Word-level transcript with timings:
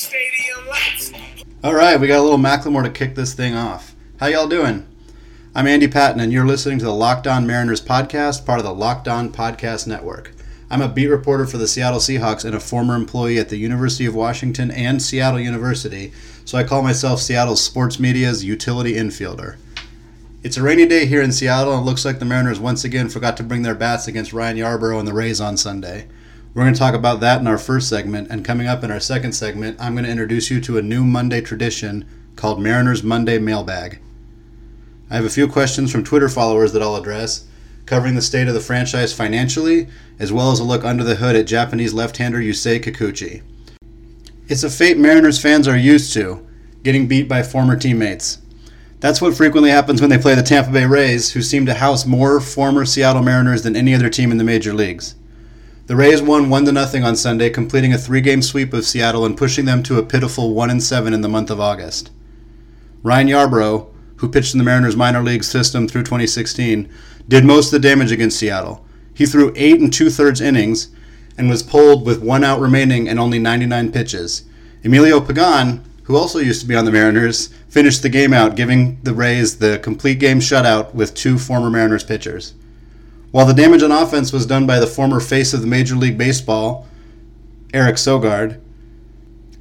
stadium 0.00 0.66
lights. 0.66 1.12
All 1.62 1.74
right, 1.74 2.00
we 2.00 2.06
got 2.06 2.20
a 2.20 2.22
little 2.22 2.38
Macklemore 2.38 2.84
to 2.84 2.90
kick 2.90 3.14
this 3.14 3.34
thing 3.34 3.54
off. 3.54 3.94
How 4.18 4.28
y'all 4.28 4.48
doing? 4.48 4.86
I'm 5.54 5.66
Andy 5.66 5.88
Patton, 5.88 6.20
and 6.20 6.32
you're 6.32 6.46
listening 6.46 6.78
to 6.78 6.86
the 6.86 6.94
Locked 6.94 7.26
On 7.26 7.46
Mariners 7.46 7.82
podcast, 7.82 8.46
part 8.46 8.60
of 8.60 8.64
the 8.64 8.72
Locked 8.72 9.08
On 9.08 9.30
Podcast 9.30 9.86
Network. 9.86 10.32
I'm 10.70 10.80
a 10.80 10.88
beat 10.88 11.08
reporter 11.08 11.44
for 11.44 11.58
the 11.58 11.68
Seattle 11.68 11.98
Seahawks 11.98 12.46
and 12.46 12.54
a 12.54 12.60
former 12.60 12.94
employee 12.94 13.38
at 13.38 13.50
the 13.50 13.58
University 13.58 14.06
of 14.06 14.14
Washington 14.14 14.70
and 14.70 15.02
Seattle 15.02 15.38
University, 15.40 16.12
so 16.46 16.56
I 16.56 16.64
call 16.64 16.80
myself 16.80 17.20
Seattle's 17.20 17.62
sports 17.62 18.00
media's 18.00 18.42
utility 18.42 18.94
infielder. 18.94 19.58
It's 20.42 20.56
a 20.56 20.62
rainy 20.62 20.86
day 20.86 21.04
here 21.04 21.20
in 21.20 21.30
Seattle, 21.30 21.74
and 21.74 21.82
it 21.82 21.84
looks 21.84 22.06
like 22.06 22.20
the 22.20 22.24
Mariners 22.24 22.58
once 22.58 22.84
again 22.84 23.10
forgot 23.10 23.36
to 23.36 23.42
bring 23.42 23.60
their 23.60 23.74
bats 23.74 24.08
against 24.08 24.32
Ryan 24.32 24.56
Yarbrough 24.56 24.98
and 24.98 25.06
the 25.06 25.12
Rays 25.12 25.42
on 25.42 25.58
Sunday. 25.58 26.06
We're 26.52 26.64
going 26.64 26.74
to 26.74 26.80
talk 26.80 26.94
about 26.94 27.20
that 27.20 27.40
in 27.40 27.46
our 27.46 27.58
first 27.58 27.88
segment, 27.88 28.28
and 28.28 28.44
coming 28.44 28.66
up 28.66 28.82
in 28.82 28.90
our 28.90 28.98
second 28.98 29.34
segment, 29.34 29.80
I'm 29.80 29.94
going 29.94 30.04
to 30.04 30.10
introduce 30.10 30.50
you 30.50 30.60
to 30.62 30.78
a 30.78 30.82
new 30.82 31.04
Monday 31.04 31.40
tradition 31.40 32.08
called 32.34 32.60
Mariners 32.60 33.04
Monday 33.04 33.38
Mailbag. 33.38 34.00
I 35.08 35.14
have 35.14 35.24
a 35.24 35.30
few 35.30 35.46
questions 35.46 35.92
from 35.92 36.02
Twitter 36.02 36.28
followers 36.28 36.72
that 36.72 36.82
I'll 36.82 36.96
address, 36.96 37.46
covering 37.86 38.16
the 38.16 38.22
state 38.22 38.48
of 38.48 38.54
the 38.54 38.60
franchise 38.60 39.12
financially, 39.12 39.86
as 40.18 40.32
well 40.32 40.50
as 40.50 40.58
a 40.58 40.64
look 40.64 40.84
under 40.84 41.04
the 41.04 41.14
hood 41.14 41.36
at 41.36 41.46
Japanese 41.46 41.94
left-hander 41.94 42.40
Yusei 42.40 42.82
Kikuchi. 42.82 43.42
It's 44.48 44.64
a 44.64 44.70
fate 44.70 44.98
Mariners 44.98 45.40
fans 45.40 45.68
are 45.68 45.78
used 45.78 46.12
to, 46.14 46.44
getting 46.82 47.06
beat 47.06 47.28
by 47.28 47.44
former 47.44 47.76
teammates. 47.76 48.38
That's 48.98 49.22
what 49.22 49.36
frequently 49.36 49.70
happens 49.70 50.00
when 50.00 50.10
they 50.10 50.18
play 50.18 50.34
the 50.34 50.42
Tampa 50.42 50.72
Bay 50.72 50.84
Rays, 50.84 51.30
who 51.30 51.42
seem 51.42 51.64
to 51.66 51.74
house 51.74 52.04
more 52.06 52.40
former 52.40 52.84
Seattle 52.84 53.22
Mariners 53.22 53.62
than 53.62 53.76
any 53.76 53.94
other 53.94 54.10
team 54.10 54.32
in 54.32 54.38
the 54.38 54.42
major 54.42 54.74
leagues. 54.74 55.14
The 55.90 55.96
Rays 55.96 56.22
won 56.22 56.50
1 56.50 56.66
to 56.66 56.70
nothing 56.70 57.02
on 57.02 57.16
Sunday, 57.16 57.50
completing 57.50 57.92
a 57.92 57.98
three-game 57.98 58.42
sweep 58.42 58.72
of 58.72 58.84
Seattle 58.84 59.26
and 59.26 59.36
pushing 59.36 59.64
them 59.64 59.82
to 59.82 59.98
a 59.98 60.04
pitiful 60.04 60.54
1 60.54 60.70
and 60.70 60.80
7 60.80 61.12
in 61.12 61.20
the 61.20 61.28
month 61.28 61.50
of 61.50 61.58
August. 61.58 62.12
Ryan 63.02 63.26
Yarbrough, 63.26 63.88
who 64.18 64.28
pitched 64.28 64.54
in 64.54 64.58
the 64.58 64.64
Mariners 64.64 64.94
minor 64.94 65.20
league 65.20 65.42
system 65.42 65.88
through 65.88 66.04
2016, 66.04 66.88
did 67.26 67.44
most 67.44 67.72
of 67.72 67.82
the 67.82 67.88
damage 67.88 68.12
against 68.12 68.38
Seattle. 68.38 68.86
He 69.12 69.26
threw 69.26 69.52
8 69.56 69.80
and 69.80 69.92
2 69.92 70.10
thirds 70.10 70.40
innings 70.40 70.90
and 71.36 71.50
was 71.50 71.64
pulled 71.64 72.06
with 72.06 72.22
one 72.22 72.44
out 72.44 72.60
remaining 72.60 73.08
and 73.08 73.18
only 73.18 73.40
99 73.40 73.90
pitches. 73.90 74.44
Emilio 74.84 75.20
Pagan, 75.20 75.84
who 76.04 76.16
also 76.16 76.38
used 76.38 76.60
to 76.60 76.68
be 76.68 76.76
on 76.76 76.84
the 76.84 76.92
Mariners, 76.92 77.48
finished 77.68 78.02
the 78.02 78.08
game 78.08 78.32
out, 78.32 78.54
giving 78.54 79.00
the 79.02 79.12
Rays 79.12 79.58
the 79.58 79.80
complete 79.80 80.20
game 80.20 80.38
shutout 80.38 80.94
with 80.94 81.14
two 81.14 81.36
former 81.36 81.68
Mariners 81.68 82.04
pitchers. 82.04 82.54
While 83.30 83.46
the 83.46 83.54
damage 83.54 83.82
on 83.82 83.92
offense 83.92 84.32
was 84.32 84.46
done 84.46 84.66
by 84.66 84.80
the 84.80 84.86
former 84.86 85.20
face 85.20 85.54
of 85.54 85.60
the 85.60 85.66
Major 85.66 85.94
League 85.94 86.18
Baseball, 86.18 86.88
Eric 87.72 87.94
Sogard, 87.94 88.60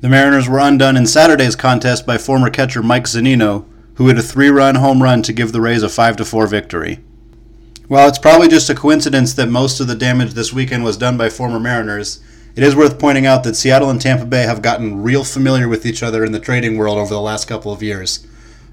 the 0.02 0.10
Mariners 0.10 0.50
were 0.50 0.60
undone 0.60 0.98
in 0.98 1.06
Saturday's 1.06 1.56
contest 1.56 2.06
by 2.06 2.18
former 2.18 2.50
catcher 2.50 2.82
Mike 2.82 3.04
Zunino, 3.04 3.66
who 3.96 4.08
hit 4.08 4.18
a 4.18 4.24
three-run 4.24 4.76
home 4.76 5.04
run 5.04 5.22
to 5.22 5.34
give 5.34 5.52
the 5.52 5.62
Rays 5.62 5.84
a 5.84 5.88
5-4 5.88 6.50
victory. 6.50 7.00
While 7.88 8.08
it's 8.08 8.18
probably 8.18 8.48
just 8.48 8.70
a 8.70 8.76
coincidence 8.76 9.34
that 9.34 9.50
most 9.50 9.80
of 9.80 9.88
the 9.88 9.96
damage 9.96 10.34
this 10.34 10.54
weekend 10.54 10.84
was 10.84 10.98
done 10.98 11.18
by 11.18 11.30
former 11.30 11.60
Mariners, 11.60 12.22
it 12.56 12.64
is 12.64 12.76
worth 12.76 12.98
pointing 12.98 13.26
out 13.26 13.44
that 13.44 13.56
Seattle 13.56 13.90
and 13.90 14.02
Tampa 14.02 14.26
Bay 14.26 14.44
have 14.44 14.62
gotten 14.62 15.04
real 15.04 15.24
familiar 15.24 15.68
with 15.68 15.86
each 15.86 16.02
other 16.02 16.24
in 16.24 16.32
the 16.32 16.40
trading 16.40 16.78
world 16.78 16.98
over 16.98 17.14
the 17.14 17.22
last 17.22 17.48
couple 17.48 17.72
of 17.72 17.84
years. 17.84 18.26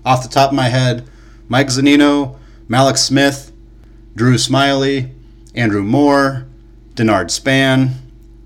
Off 0.05 0.23
the 0.23 0.29
top 0.29 0.51
of 0.51 0.57
my 0.57 0.69
head, 0.69 1.09
Mike 1.49 1.69
Zunino, 1.69 2.39
Mallex 2.69 2.99
Smith, 2.99 3.53
Drew 4.17 4.35
Smyly, 4.35 5.13
Andrew 5.55 5.83
Moore, 5.83 6.47
Denard 6.95 7.31
Span, 7.31 7.91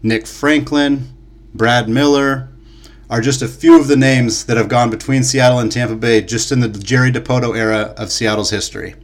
Nick 0.03 0.26
Franklin, 0.26 1.08
Brad 1.54 1.88
Miller 1.88 2.48
are 3.08 3.20
just 3.20 3.41
a 3.41 3.48
few 3.48 3.78
of 3.78 3.86
the 3.86 3.97
names 3.97 4.44
that 4.44 4.56
have 4.56 4.69
gone 4.69 4.91
between 4.91 5.22
Seattle 5.22 5.60
and 5.60 5.70
Tampa 5.70 5.94
Bay 5.94 6.22
just 6.22 6.50
in 6.50 6.59
the 6.59 6.69
Jerry 6.69 7.12
Dipoto 7.12 7.56
era 7.56 7.94
of 7.97 8.10
Seattle's 8.10 8.50
history. 8.50 8.94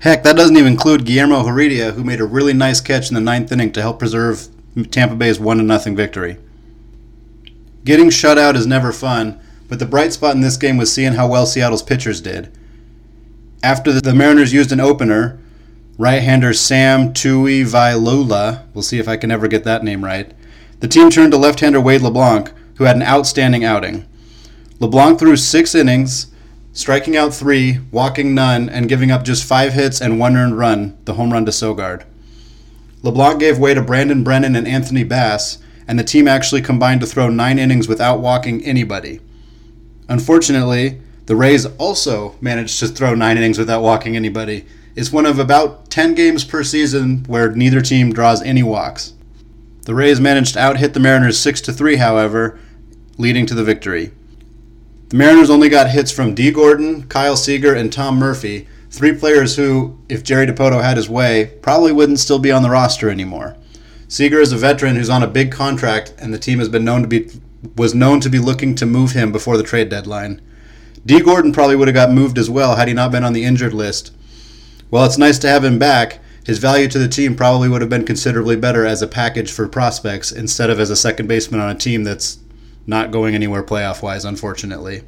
Heck, 0.00 0.24
that 0.24 0.36
doesn't 0.36 0.56
even 0.56 0.72
include 0.72 1.04
Guillermo 1.04 1.44
Heredia, 1.44 1.92
who 1.92 2.04
made 2.04 2.20
a 2.20 2.24
really 2.24 2.52
nice 2.52 2.80
catch 2.80 3.08
in 3.08 3.14
the 3.14 3.20
ninth 3.20 3.50
inning 3.50 3.72
to 3.72 3.82
help 3.82 4.00
preserve 4.00 4.48
Tampa 4.90 5.14
Bay's 5.14 5.40
1 5.40 5.78
0 5.78 5.96
victory. 5.96 6.36
Getting 7.84 8.10
shut 8.10 8.38
out 8.38 8.56
is 8.56 8.66
never 8.66 8.92
fun, 8.92 9.40
but 9.68 9.78
the 9.78 9.86
bright 9.86 10.12
spot 10.12 10.34
in 10.34 10.40
this 10.40 10.56
game 10.56 10.76
was 10.76 10.92
seeing 10.92 11.14
how 11.14 11.28
well 11.28 11.46
Seattle's 11.46 11.82
pitchers 11.82 12.20
did. 12.20 12.56
After 13.62 14.00
the 14.00 14.14
Mariners 14.14 14.52
used 14.52 14.70
an 14.70 14.78
opener, 14.78 15.40
right-hander 15.98 16.52
Sam 16.52 17.12
Tuivailala, 17.12 18.64
we'll 18.72 18.82
see 18.82 19.00
if 19.00 19.08
I 19.08 19.16
can 19.16 19.32
ever 19.32 19.48
get 19.48 19.64
that 19.64 19.82
name 19.82 20.04
right, 20.04 20.32
the 20.78 20.86
team 20.86 21.10
turned 21.10 21.32
to 21.32 21.38
left-hander 21.38 21.80
Wade 21.80 22.02
LeBlanc, 22.02 22.52
who 22.76 22.84
had 22.84 22.94
an 22.94 23.02
outstanding 23.02 23.64
outing. 23.64 24.06
LeBlanc 24.78 25.18
threw 25.18 25.36
six 25.36 25.74
innings, 25.74 26.28
striking 26.72 27.16
out 27.16 27.34
three, 27.34 27.80
walking 27.90 28.32
none, 28.32 28.68
and 28.68 28.88
giving 28.88 29.10
up 29.10 29.24
just 29.24 29.42
five 29.42 29.72
hits 29.72 30.00
and 30.00 30.20
one 30.20 30.36
earned 30.36 30.56
run, 30.56 30.96
the 31.04 31.14
home 31.14 31.32
run 31.32 31.44
to 31.44 31.50
Sogard. 31.50 32.04
LeBlanc 33.02 33.40
gave 33.40 33.58
way 33.58 33.74
to 33.74 33.82
Brandon 33.82 34.22
Brennan 34.22 34.54
and 34.54 34.68
Anthony 34.68 35.02
Bass, 35.02 35.58
and 35.88 35.98
the 35.98 36.04
team 36.04 36.28
actually 36.28 36.62
combined 36.62 37.00
to 37.00 37.08
throw 37.08 37.28
nine 37.28 37.58
innings 37.58 37.88
without 37.88 38.20
walking 38.20 38.64
anybody. 38.64 39.18
Unfortunately, 40.08 41.00
the 41.28 41.36
Rays 41.36 41.66
also 41.76 42.36
managed 42.40 42.78
to 42.78 42.88
throw 42.88 43.14
nine 43.14 43.36
innings 43.36 43.58
without 43.58 43.82
walking 43.82 44.16
anybody. 44.16 44.64
It's 44.96 45.12
one 45.12 45.26
of 45.26 45.38
about 45.38 45.90
10 45.90 46.14
games 46.14 46.42
per 46.42 46.64
season 46.64 47.22
where 47.26 47.52
neither 47.52 47.82
team 47.82 48.14
draws 48.14 48.40
any 48.40 48.62
walks. 48.62 49.12
The 49.84 49.94
Rays 49.94 50.20
managed 50.20 50.54
to 50.54 50.60
out 50.60 50.78
hit 50.78 50.94
the 50.94 51.00
Mariners 51.00 51.38
6 51.38 51.60
to 51.62 51.72
3, 51.74 51.96
however, 51.96 52.58
leading 53.18 53.44
to 53.44 53.54
the 53.54 53.62
victory. 53.62 54.10
The 55.10 55.16
Mariners 55.16 55.50
only 55.50 55.68
got 55.68 55.90
hits 55.90 56.10
from 56.10 56.34
Dee 56.34 56.50
Gordon, 56.50 57.06
Kyle 57.08 57.36
Seager, 57.36 57.74
and 57.74 57.92
Tom 57.92 58.18
Murphy, 58.18 58.66
three 58.90 59.12
players 59.12 59.56
who, 59.56 59.98
if 60.08 60.24
Jerry 60.24 60.46
Dipoto 60.46 60.82
had 60.82 60.96
his 60.96 61.10
way, 61.10 61.58
probably 61.60 61.92
wouldn't 61.92 62.20
still 62.20 62.38
be 62.38 62.50
on 62.50 62.62
the 62.62 62.70
roster 62.70 63.10
anymore. 63.10 63.54
Seager 64.08 64.40
is 64.40 64.52
a 64.52 64.56
veteran 64.56 64.96
who's 64.96 65.10
on 65.10 65.22
a 65.22 65.26
big 65.26 65.52
contract, 65.52 66.14
and 66.18 66.32
the 66.32 66.38
team 66.38 66.58
has 66.58 66.70
been 66.70 66.86
known 66.86 67.02
to 67.02 67.08
be 67.08 67.30
was 67.76 67.94
known 67.94 68.20
to 68.20 68.30
be 68.30 68.38
looking 68.38 68.74
to 68.76 68.86
move 68.86 69.10
him 69.10 69.30
before 69.30 69.58
the 69.58 69.62
trade 69.62 69.90
deadline. 69.90 70.40
Dee 71.08 71.20
Gordon 71.20 71.54
probably 71.54 71.74
would 71.74 71.88
have 71.88 71.94
got 71.94 72.12
moved 72.12 72.36
as 72.36 72.50
well 72.50 72.76
had 72.76 72.86
he 72.86 72.92
not 72.92 73.10
been 73.10 73.24
on 73.24 73.32
the 73.32 73.42
injured 73.42 73.72
list. 73.72 74.12
While 74.90 75.06
it's 75.06 75.16
nice 75.16 75.38
to 75.38 75.48
have 75.48 75.64
him 75.64 75.78
back, 75.78 76.20
his 76.44 76.58
value 76.58 76.86
to 76.86 76.98
the 76.98 77.08
team 77.08 77.34
probably 77.34 77.66
would 77.66 77.80
have 77.80 77.88
been 77.88 78.04
considerably 78.04 78.56
better 78.56 78.84
as 78.84 79.00
a 79.00 79.08
package 79.08 79.50
for 79.50 79.66
prospects 79.68 80.30
instead 80.30 80.68
of 80.68 80.78
as 80.78 80.90
a 80.90 80.96
second 80.96 81.26
baseman 81.26 81.62
on 81.62 81.74
a 81.74 81.78
team 81.78 82.04
that's 82.04 82.40
not 82.86 83.10
going 83.10 83.34
anywhere 83.34 83.62
playoff 83.62 84.02
wise, 84.02 84.26
unfortunately. 84.26 85.02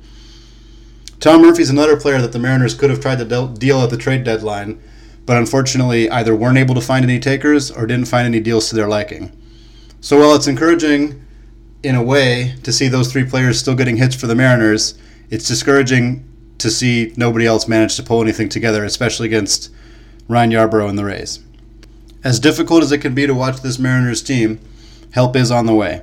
Tom 1.19 1.43
Murphy's 1.43 1.69
another 1.69 2.01
player 2.01 2.23
that 2.23 2.33
the 2.33 2.39
Mariners 2.39 2.75
could 2.75 2.89
have 2.89 3.01
tried 3.01 3.19
to 3.19 3.55
deal 3.59 3.83
at 3.83 3.91
the 3.91 3.99
trade 3.99 4.25
deadline, 4.25 4.83
but 5.27 5.37
unfortunately 5.37 6.09
either 6.09 6.35
weren't 6.35 6.57
able 6.57 6.75
to 6.75 6.81
find 6.81 7.05
any 7.05 7.21
takers 7.21 7.71
or 7.71 7.87
didn't 7.87 8.09
find 8.09 8.25
any 8.25 8.41
deals 8.41 8.71
to 8.71 8.75
their 8.75 8.89
liking. 8.89 9.37
So 10.01 10.19
while 10.19 10.35
it's 10.35 10.47
encouraging 10.47 11.23
in 11.83 11.95
a 11.95 12.03
way 12.03 12.55
to 12.63 12.73
see 12.73 12.89
those 12.89 13.13
three 13.13 13.25
players 13.25 13.61
still 13.61 13.75
getting 13.75 13.99
hits 13.99 14.15
for 14.15 14.27
the 14.27 14.35
Mariners, 14.35 14.95
it's 15.31 15.49
discouraging 15.49 16.27
to 16.59 16.71
see 16.71 17.13
nobody 17.17 17.47
else 17.47 17.67
manage 17.67 17.97
to 17.97 18.03
pull 18.03 18.21
anything 18.21 18.49
together, 18.49 18.85
especially 18.85 19.27
against 19.27 19.71
Ryan 20.29 20.51
Yarbrough 20.51 20.89
and 20.89 20.99
the 20.99 21.05
Rays. 21.05 21.41
As 22.23 22.39
difficult 22.39 22.83
as 22.83 22.93
it 22.93 22.99
can 22.99 23.15
be 23.15 23.27
to 23.27 23.35
watch 23.35 23.63
this 23.63 23.79
Mariners 23.79 24.23
team, 24.23 24.61
help 25.13 25.37
is 25.37 25.51
on 25.51 25.67
the 25.67 25.75
way. 25.75 26.03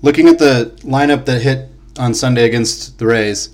Looking 0.00 0.28
at 0.28 0.38
the 0.38 0.76
lineup 0.82 1.24
that 1.24 1.42
hit 1.42 1.70
on 1.98 2.14
Sunday 2.14 2.44
against 2.44 2.98
the 2.98 3.06
Rays, 3.06 3.50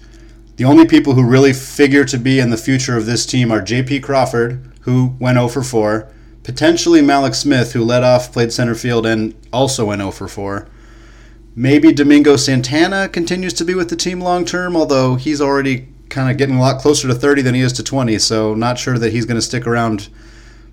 the 0.56 0.64
only 0.64 0.86
people 0.86 1.14
who 1.14 1.24
really 1.24 1.52
figure 1.52 2.04
to 2.04 2.18
be 2.18 2.38
in 2.38 2.50
the 2.50 2.56
future 2.56 2.96
of 2.96 3.06
this 3.06 3.24
team 3.24 3.50
are 3.50 3.62
J.P. 3.62 4.00
Crawford, 4.00 4.72
who 4.80 5.16
went 5.18 5.36
0 5.36 5.48
for 5.48 5.62
4, 5.62 6.12
potentially 6.42 7.00
Mallex 7.00 7.36
Smith, 7.36 7.72
who 7.72 7.82
led 7.82 8.04
off, 8.04 8.32
played 8.32 8.52
center 8.52 8.74
field, 8.74 9.06
and 9.06 9.34
also 9.52 9.86
went 9.86 10.00
0 10.00 10.10
for 10.10 10.28
4, 10.28 10.68
Maybe 11.56 11.92
Domingo 11.92 12.36
Santana 12.36 13.08
continues 13.08 13.52
to 13.54 13.64
be 13.64 13.74
with 13.74 13.88
the 13.88 13.96
team 13.96 14.20
long 14.20 14.44
term, 14.44 14.76
although 14.76 15.14
he's 15.14 15.40
already 15.40 15.86
kind 16.08 16.30
of 16.30 16.36
getting 16.36 16.56
a 16.56 16.60
lot 16.60 16.80
closer 16.80 17.06
to 17.06 17.14
30 17.14 17.42
than 17.42 17.54
he 17.54 17.60
is 17.60 17.72
to 17.74 17.82
20, 17.82 18.18
so 18.18 18.54
not 18.54 18.78
sure 18.78 18.98
that 18.98 19.12
he's 19.12 19.24
going 19.24 19.36
to 19.36 19.42
stick 19.42 19.66
around 19.66 20.08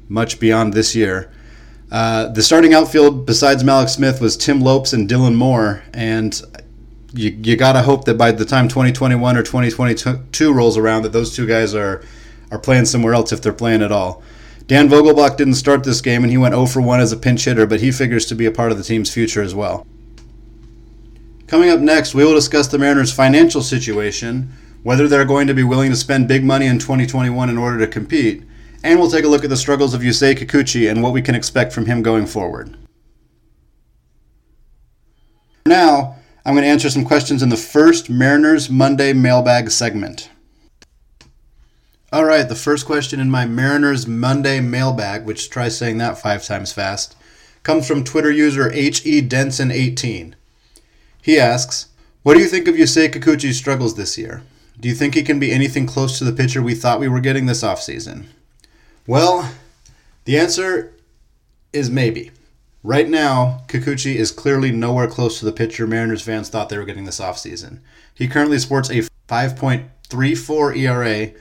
much 0.09 0.39
beyond 0.39 0.73
this 0.73 0.95
year. 0.95 1.31
Uh, 1.91 2.27
the 2.29 2.41
starting 2.41 2.73
outfield, 2.73 3.25
besides 3.25 3.63
Mallex 3.63 3.89
Smith, 3.89 4.21
was 4.21 4.35
Tim 4.35 4.61
Lopes 4.61 4.93
and 4.93 5.07
Dylan 5.07 5.35
Moore, 5.35 5.83
and 5.93 6.41
you, 7.13 7.29
you 7.43 7.55
got 7.55 7.73
to 7.73 7.83
hope 7.83 8.05
that 8.05 8.17
by 8.17 8.31
the 8.31 8.45
time 8.45 8.67
2021 8.67 9.37
or 9.37 9.43
2022 9.43 10.53
rolls 10.53 10.77
around, 10.77 11.03
that 11.03 11.11
those 11.11 11.35
two 11.35 11.45
guys 11.45 11.75
are, 11.75 12.01
are 12.49 12.59
playing 12.59 12.85
somewhere 12.85 13.13
else 13.13 13.31
if 13.31 13.41
they're 13.41 13.53
playing 13.53 13.83
at 13.83 13.91
all. 13.91 14.23
Dan 14.65 14.87
Vogelbach 14.87 15.37
didn't 15.37 15.55
start 15.55 15.83
this 15.83 16.01
game, 16.01 16.23
and 16.23 16.31
he 16.31 16.37
went 16.37 16.55
0 16.55 16.65
for 16.65 16.81
1 16.81 16.99
as 17.01 17.11
a 17.11 17.17
pinch 17.17 17.45
hitter, 17.45 17.67
but 17.67 17.81
he 17.81 17.91
figures 17.91 18.25
to 18.27 18.35
be 18.35 18.45
a 18.45 18.51
part 18.51 18.71
of 18.71 18.77
the 18.77 18.83
team's 18.83 19.13
future 19.13 19.41
as 19.41 19.53
well. 19.53 19.85
Coming 21.51 21.69
up 21.69 21.81
next, 21.81 22.15
we 22.15 22.23
will 22.23 22.33
discuss 22.33 22.69
the 22.69 22.77
Mariners' 22.77 23.11
financial 23.11 23.61
situation, 23.61 24.53
whether 24.83 25.09
they're 25.09 25.25
going 25.25 25.47
to 25.47 25.53
be 25.53 25.65
willing 25.65 25.89
to 25.89 25.97
spend 25.97 26.29
big 26.29 26.45
money 26.45 26.65
in 26.65 26.79
2021 26.79 27.49
in 27.49 27.57
order 27.57 27.77
to 27.77 27.87
compete, 27.87 28.43
and 28.85 28.97
we'll 28.97 29.11
take 29.11 29.25
a 29.25 29.27
look 29.27 29.43
at 29.43 29.49
the 29.49 29.57
struggles 29.57 29.93
of 29.93 29.99
Yusei 29.99 30.33
Kikuchi 30.33 30.89
and 30.89 31.03
what 31.03 31.11
we 31.11 31.21
can 31.21 31.35
expect 31.35 31.73
from 31.73 31.87
him 31.87 32.01
going 32.01 32.25
forward. 32.25 32.77
Now, 35.65 36.15
I'm 36.45 36.53
going 36.53 36.63
to 36.63 36.69
answer 36.69 36.89
some 36.89 37.03
questions 37.03 37.43
in 37.43 37.49
the 37.49 37.57
first 37.57 38.09
Mariners 38.09 38.69
Monday 38.69 39.11
mailbag 39.11 39.71
segment. 39.71 40.29
All 42.13 42.23
right, 42.23 42.47
the 42.47 42.55
first 42.55 42.85
question 42.85 43.19
in 43.19 43.29
my 43.29 43.45
Mariners 43.45 44.07
Monday 44.07 44.61
mailbag, 44.61 45.25
which 45.25 45.49
try 45.49 45.67
saying 45.67 45.97
that 45.97 46.17
five 46.17 46.45
times 46.45 46.71
fast, 46.71 47.17
comes 47.63 47.85
from 47.85 48.05
Twitter 48.05 48.31
user 48.31 48.71
HE 48.71 49.27
Denson18. 49.27 50.35
He 51.21 51.39
asks, 51.39 51.87
What 52.23 52.33
do 52.33 52.39
you 52.39 52.47
think 52.47 52.67
of 52.67 52.75
Yusei 52.75 53.09
Kikuchi's 53.11 53.57
struggles 53.57 53.95
this 53.95 54.17
year? 54.17 54.43
Do 54.79 54.89
you 54.89 54.95
think 54.95 55.13
he 55.13 55.23
can 55.23 55.39
be 55.39 55.51
anything 55.51 55.85
close 55.85 56.17
to 56.17 56.23
the 56.23 56.33
pitcher 56.33 56.61
we 56.61 56.73
thought 56.73 56.99
we 56.99 57.07
were 57.07 57.19
getting 57.19 57.45
this 57.45 57.63
offseason? 57.63 58.25
Well, 59.05 59.51
the 60.25 60.37
answer 60.37 60.93
is 61.71 61.89
maybe. 61.89 62.31
Right 62.83 63.07
now, 63.07 63.61
Kikuchi 63.67 64.15
is 64.15 64.31
clearly 64.31 64.71
nowhere 64.71 65.07
close 65.07 65.37
to 65.39 65.45
the 65.45 65.51
pitcher 65.51 65.85
Mariners 65.85 66.23
fans 66.23 66.49
thought 66.49 66.69
they 66.69 66.79
were 66.79 66.85
getting 66.85 67.05
this 67.05 67.19
offseason. 67.19 67.79
He 68.15 68.27
currently 68.27 68.57
sports 68.57 68.89
a 68.89 69.03
5.34 69.27 70.77
ERA 70.77 71.31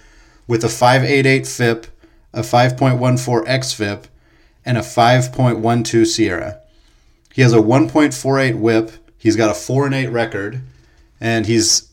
with 0.46 0.62
a 0.64 0.68
5.88 0.68 1.46
FIP, 1.46 1.86
a 2.34 2.42
5.14 2.42 3.46
xFIP, 3.46 4.04
and 4.66 4.76
a 4.76 4.82
5.12 4.82 6.06
SIERA. 6.06 6.60
He 7.32 7.40
has 7.40 7.54
a 7.54 7.58
1.48 7.58 8.56
WHIP. 8.56 8.92
He's 9.20 9.36
got 9.36 9.50
a 9.50 9.54
4 9.54 9.86
and 9.86 9.94
8 9.94 10.06
record, 10.08 10.62
and 11.20 11.44
he's 11.44 11.90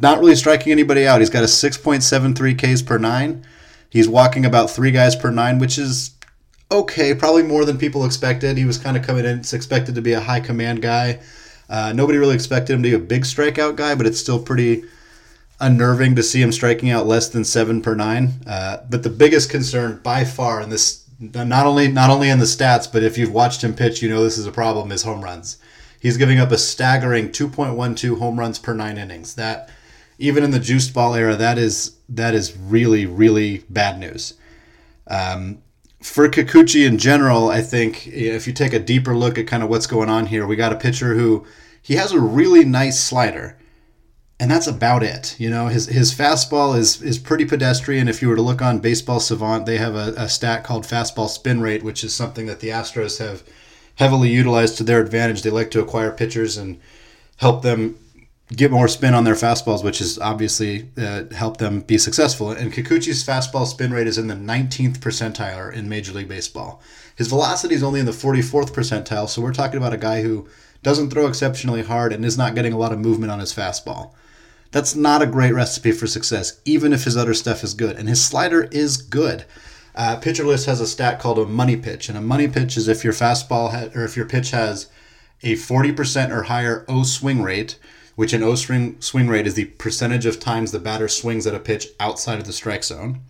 not 0.00 0.18
really 0.18 0.34
striking 0.34 0.72
anybody 0.72 1.06
out. 1.06 1.20
He's 1.20 1.30
got 1.30 1.42
a 1.42 1.46
6.73 1.46 2.74
Ks 2.74 2.80
per 2.80 2.98
nine. 2.98 3.44
He's 3.90 4.08
walking 4.08 4.44
about 4.44 4.70
three 4.70 4.90
guys 4.90 5.14
per 5.14 5.30
nine, 5.30 5.58
which 5.58 5.78
is 5.78 6.12
okay, 6.72 7.14
probably 7.14 7.42
more 7.42 7.66
than 7.66 7.76
people 7.78 8.04
expected. 8.06 8.56
He 8.56 8.64
was 8.64 8.78
kind 8.78 8.96
of 8.96 9.04
coming 9.04 9.26
in, 9.26 9.38
it's 9.38 9.52
expected 9.52 9.94
to 9.94 10.02
be 10.02 10.14
a 10.14 10.20
high 10.20 10.40
command 10.40 10.80
guy. 10.80 11.20
Uh, 11.68 11.92
nobody 11.94 12.18
really 12.18 12.34
expected 12.34 12.72
him 12.72 12.82
to 12.82 12.88
be 12.88 12.94
a 12.94 12.98
big 12.98 13.22
strikeout 13.22 13.76
guy, 13.76 13.94
but 13.94 14.06
it's 14.06 14.18
still 14.18 14.42
pretty 14.42 14.84
unnerving 15.60 16.16
to 16.16 16.22
see 16.22 16.42
him 16.42 16.50
striking 16.50 16.90
out 16.90 17.06
less 17.06 17.28
than 17.28 17.44
seven 17.44 17.82
per 17.82 17.94
nine. 17.94 18.32
Uh, 18.46 18.78
but 18.88 19.02
the 19.02 19.10
biggest 19.10 19.50
concern 19.50 20.00
by 20.02 20.24
far, 20.24 20.60
and 20.60 20.72
this 20.72 21.04
not 21.20 21.66
only 21.66 21.88
not 21.88 22.10
only 22.10 22.30
in 22.30 22.38
the 22.38 22.44
stats, 22.44 22.90
but 22.90 23.02
if 23.02 23.16
you've 23.16 23.32
watched 23.32 23.62
him 23.62 23.74
pitch, 23.74 24.02
you 24.02 24.08
know 24.08 24.24
this 24.24 24.38
is 24.38 24.46
a 24.46 24.52
problem. 24.52 24.90
Is 24.90 25.02
home 25.02 25.22
runs. 25.22 25.58
He's 26.04 26.18
giving 26.18 26.38
up 26.38 26.52
a 26.52 26.58
staggering 26.58 27.30
2.12 27.30 28.18
home 28.18 28.38
runs 28.38 28.58
per 28.58 28.74
nine 28.74 28.98
innings. 28.98 29.36
That 29.36 29.70
even 30.18 30.44
in 30.44 30.50
the 30.50 30.58
juiced 30.58 30.92
ball 30.92 31.14
era, 31.14 31.34
that 31.34 31.56
is 31.56 31.96
that 32.10 32.34
is 32.34 32.54
really 32.54 33.06
really 33.06 33.64
bad 33.70 33.98
news. 33.98 34.34
Um, 35.06 35.62
for 36.02 36.28
Kikuchi 36.28 36.86
in 36.86 36.98
general, 36.98 37.48
I 37.48 37.62
think 37.62 38.06
if 38.06 38.46
you 38.46 38.52
take 38.52 38.74
a 38.74 38.78
deeper 38.78 39.16
look 39.16 39.38
at 39.38 39.46
kind 39.46 39.62
of 39.62 39.70
what's 39.70 39.86
going 39.86 40.10
on 40.10 40.26
here, 40.26 40.46
we 40.46 40.56
got 40.56 40.74
a 40.74 40.76
pitcher 40.76 41.14
who 41.14 41.46
he 41.80 41.94
has 41.94 42.12
a 42.12 42.20
really 42.20 42.66
nice 42.66 43.00
slider, 43.00 43.56
and 44.38 44.50
that's 44.50 44.66
about 44.66 45.02
it. 45.02 45.34
You 45.40 45.48
know, 45.48 45.68
his 45.68 45.86
his 45.86 46.12
fastball 46.12 46.76
is 46.76 47.00
is 47.00 47.18
pretty 47.18 47.46
pedestrian. 47.46 48.08
If 48.08 48.20
you 48.20 48.28
were 48.28 48.36
to 48.36 48.42
look 48.42 48.60
on 48.60 48.80
Baseball 48.80 49.20
Savant, 49.20 49.64
they 49.64 49.78
have 49.78 49.94
a, 49.94 50.12
a 50.18 50.28
stat 50.28 50.64
called 50.64 50.84
fastball 50.84 51.30
spin 51.30 51.62
rate, 51.62 51.82
which 51.82 52.04
is 52.04 52.14
something 52.14 52.44
that 52.44 52.60
the 52.60 52.68
Astros 52.68 53.20
have 53.20 53.42
heavily 53.96 54.30
utilized 54.30 54.76
to 54.78 54.84
their 54.84 55.00
advantage. 55.00 55.42
They 55.42 55.50
like 55.50 55.70
to 55.72 55.80
acquire 55.80 56.10
pitchers 56.10 56.56
and 56.56 56.80
help 57.36 57.62
them 57.62 57.98
get 58.54 58.70
more 58.70 58.88
spin 58.88 59.14
on 59.14 59.24
their 59.24 59.34
fastballs, 59.34 59.82
which 59.82 59.98
has 59.98 60.18
obviously 60.18 60.88
uh, 60.98 61.24
helped 61.34 61.60
them 61.60 61.80
be 61.80 61.96
successful. 61.96 62.50
And 62.50 62.72
Kikuchi's 62.72 63.24
fastball 63.24 63.66
spin 63.66 63.92
rate 63.92 64.06
is 64.06 64.18
in 64.18 64.26
the 64.26 64.34
19th 64.34 64.98
percentile 64.98 65.72
in 65.72 65.88
Major 65.88 66.12
League 66.12 66.28
Baseball. 66.28 66.82
His 67.16 67.28
velocity 67.28 67.74
is 67.74 67.82
only 67.82 68.00
in 68.00 68.06
the 68.06 68.12
44th 68.12 68.72
percentile, 68.72 69.28
so 69.28 69.40
we're 69.40 69.52
talking 69.52 69.78
about 69.78 69.94
a 69.94 69.98
guy 69.98 70.22
who 70.22 70.48
doesn't 70.82 71.10
throw 71.10 71.26
exceptionally 71.26 71.82
hard 71.82 72.12
and 72.12 72.24
is 72.24 72.36
not 72.36 72.54
getting 72.54 72.72
a 72.72 72.78
lot 72.78 72.92
of 72.92 72.98
movement 72.98 73.32
on 73.32 73.40
his 73.40 73.54
fastball. 73.54 74.12
That's 74.70 74.94
not 74.94 75.22
a 75.22 75.26
great 75.26 75.54
recipe 75.54 75.92
for 75.92 76.06
success, 76.06 76.60
even 76.64 76.92
if 76.92 77.04
his 77.04 77.16
other 77.16 77.32
stuff 77.32 77.62
is 77.62 77.74
good. 77.74 77.96
And 77.96 78.08
his 78.08 78.24
slider 78.24 78.64
is 78.64 78.96
good. 78.96 79.44
Uh, 79.94 80.16
Pitcher 80.16 80.44
List 80.44 80.66
has 80.66 80.80
a 80.80 80.86
stat 80.86 81.20
called 81.20 81.38
a 81.38 81.46
money 81.46 81.76
pitch, 81.76 82.08
and 82.08 82.18
a 82.18 82.20
money 82.20 82.48
pitch 82.48 82.76
is 82.76 82.88
if 82.88 83.04
your 83.04 83.12
fastball 83.12 83.70
ha- 83.70 83.90
or 83.94 84.04
if 84.04 84.16
your 84.16 84.26
pitch 84.26 84.50
has 84.50 84.88
a 85.42 85.54
40% 85.54 86.30
or 86.30 86.44
higher 86.44 86.84
O 86.88 87.04
swing 87.04 87.42
rate, 87.42 87.78
which 88.16 88.32
an 88.32 88.42
O 88.42 88.54
swing, 88.54 89.00
swing 89.00 89.28
rate 89.28 89.46
is 89.46 89.54
the 89.54 89.66
percentage 89.66 90.26
of 90.26 90.40
times 90.40 90.72
the 90.72 90.78
batter 90.78 91.08
swings 91.08 91.46
at 91.46 91.54
a 91.54 91.60
pitch 91.60 91.88
outside 92.00 92.38
of 92.38 92.46
the 92.46 92.52
strike 92.52 92.82
zone. 92.82 93.20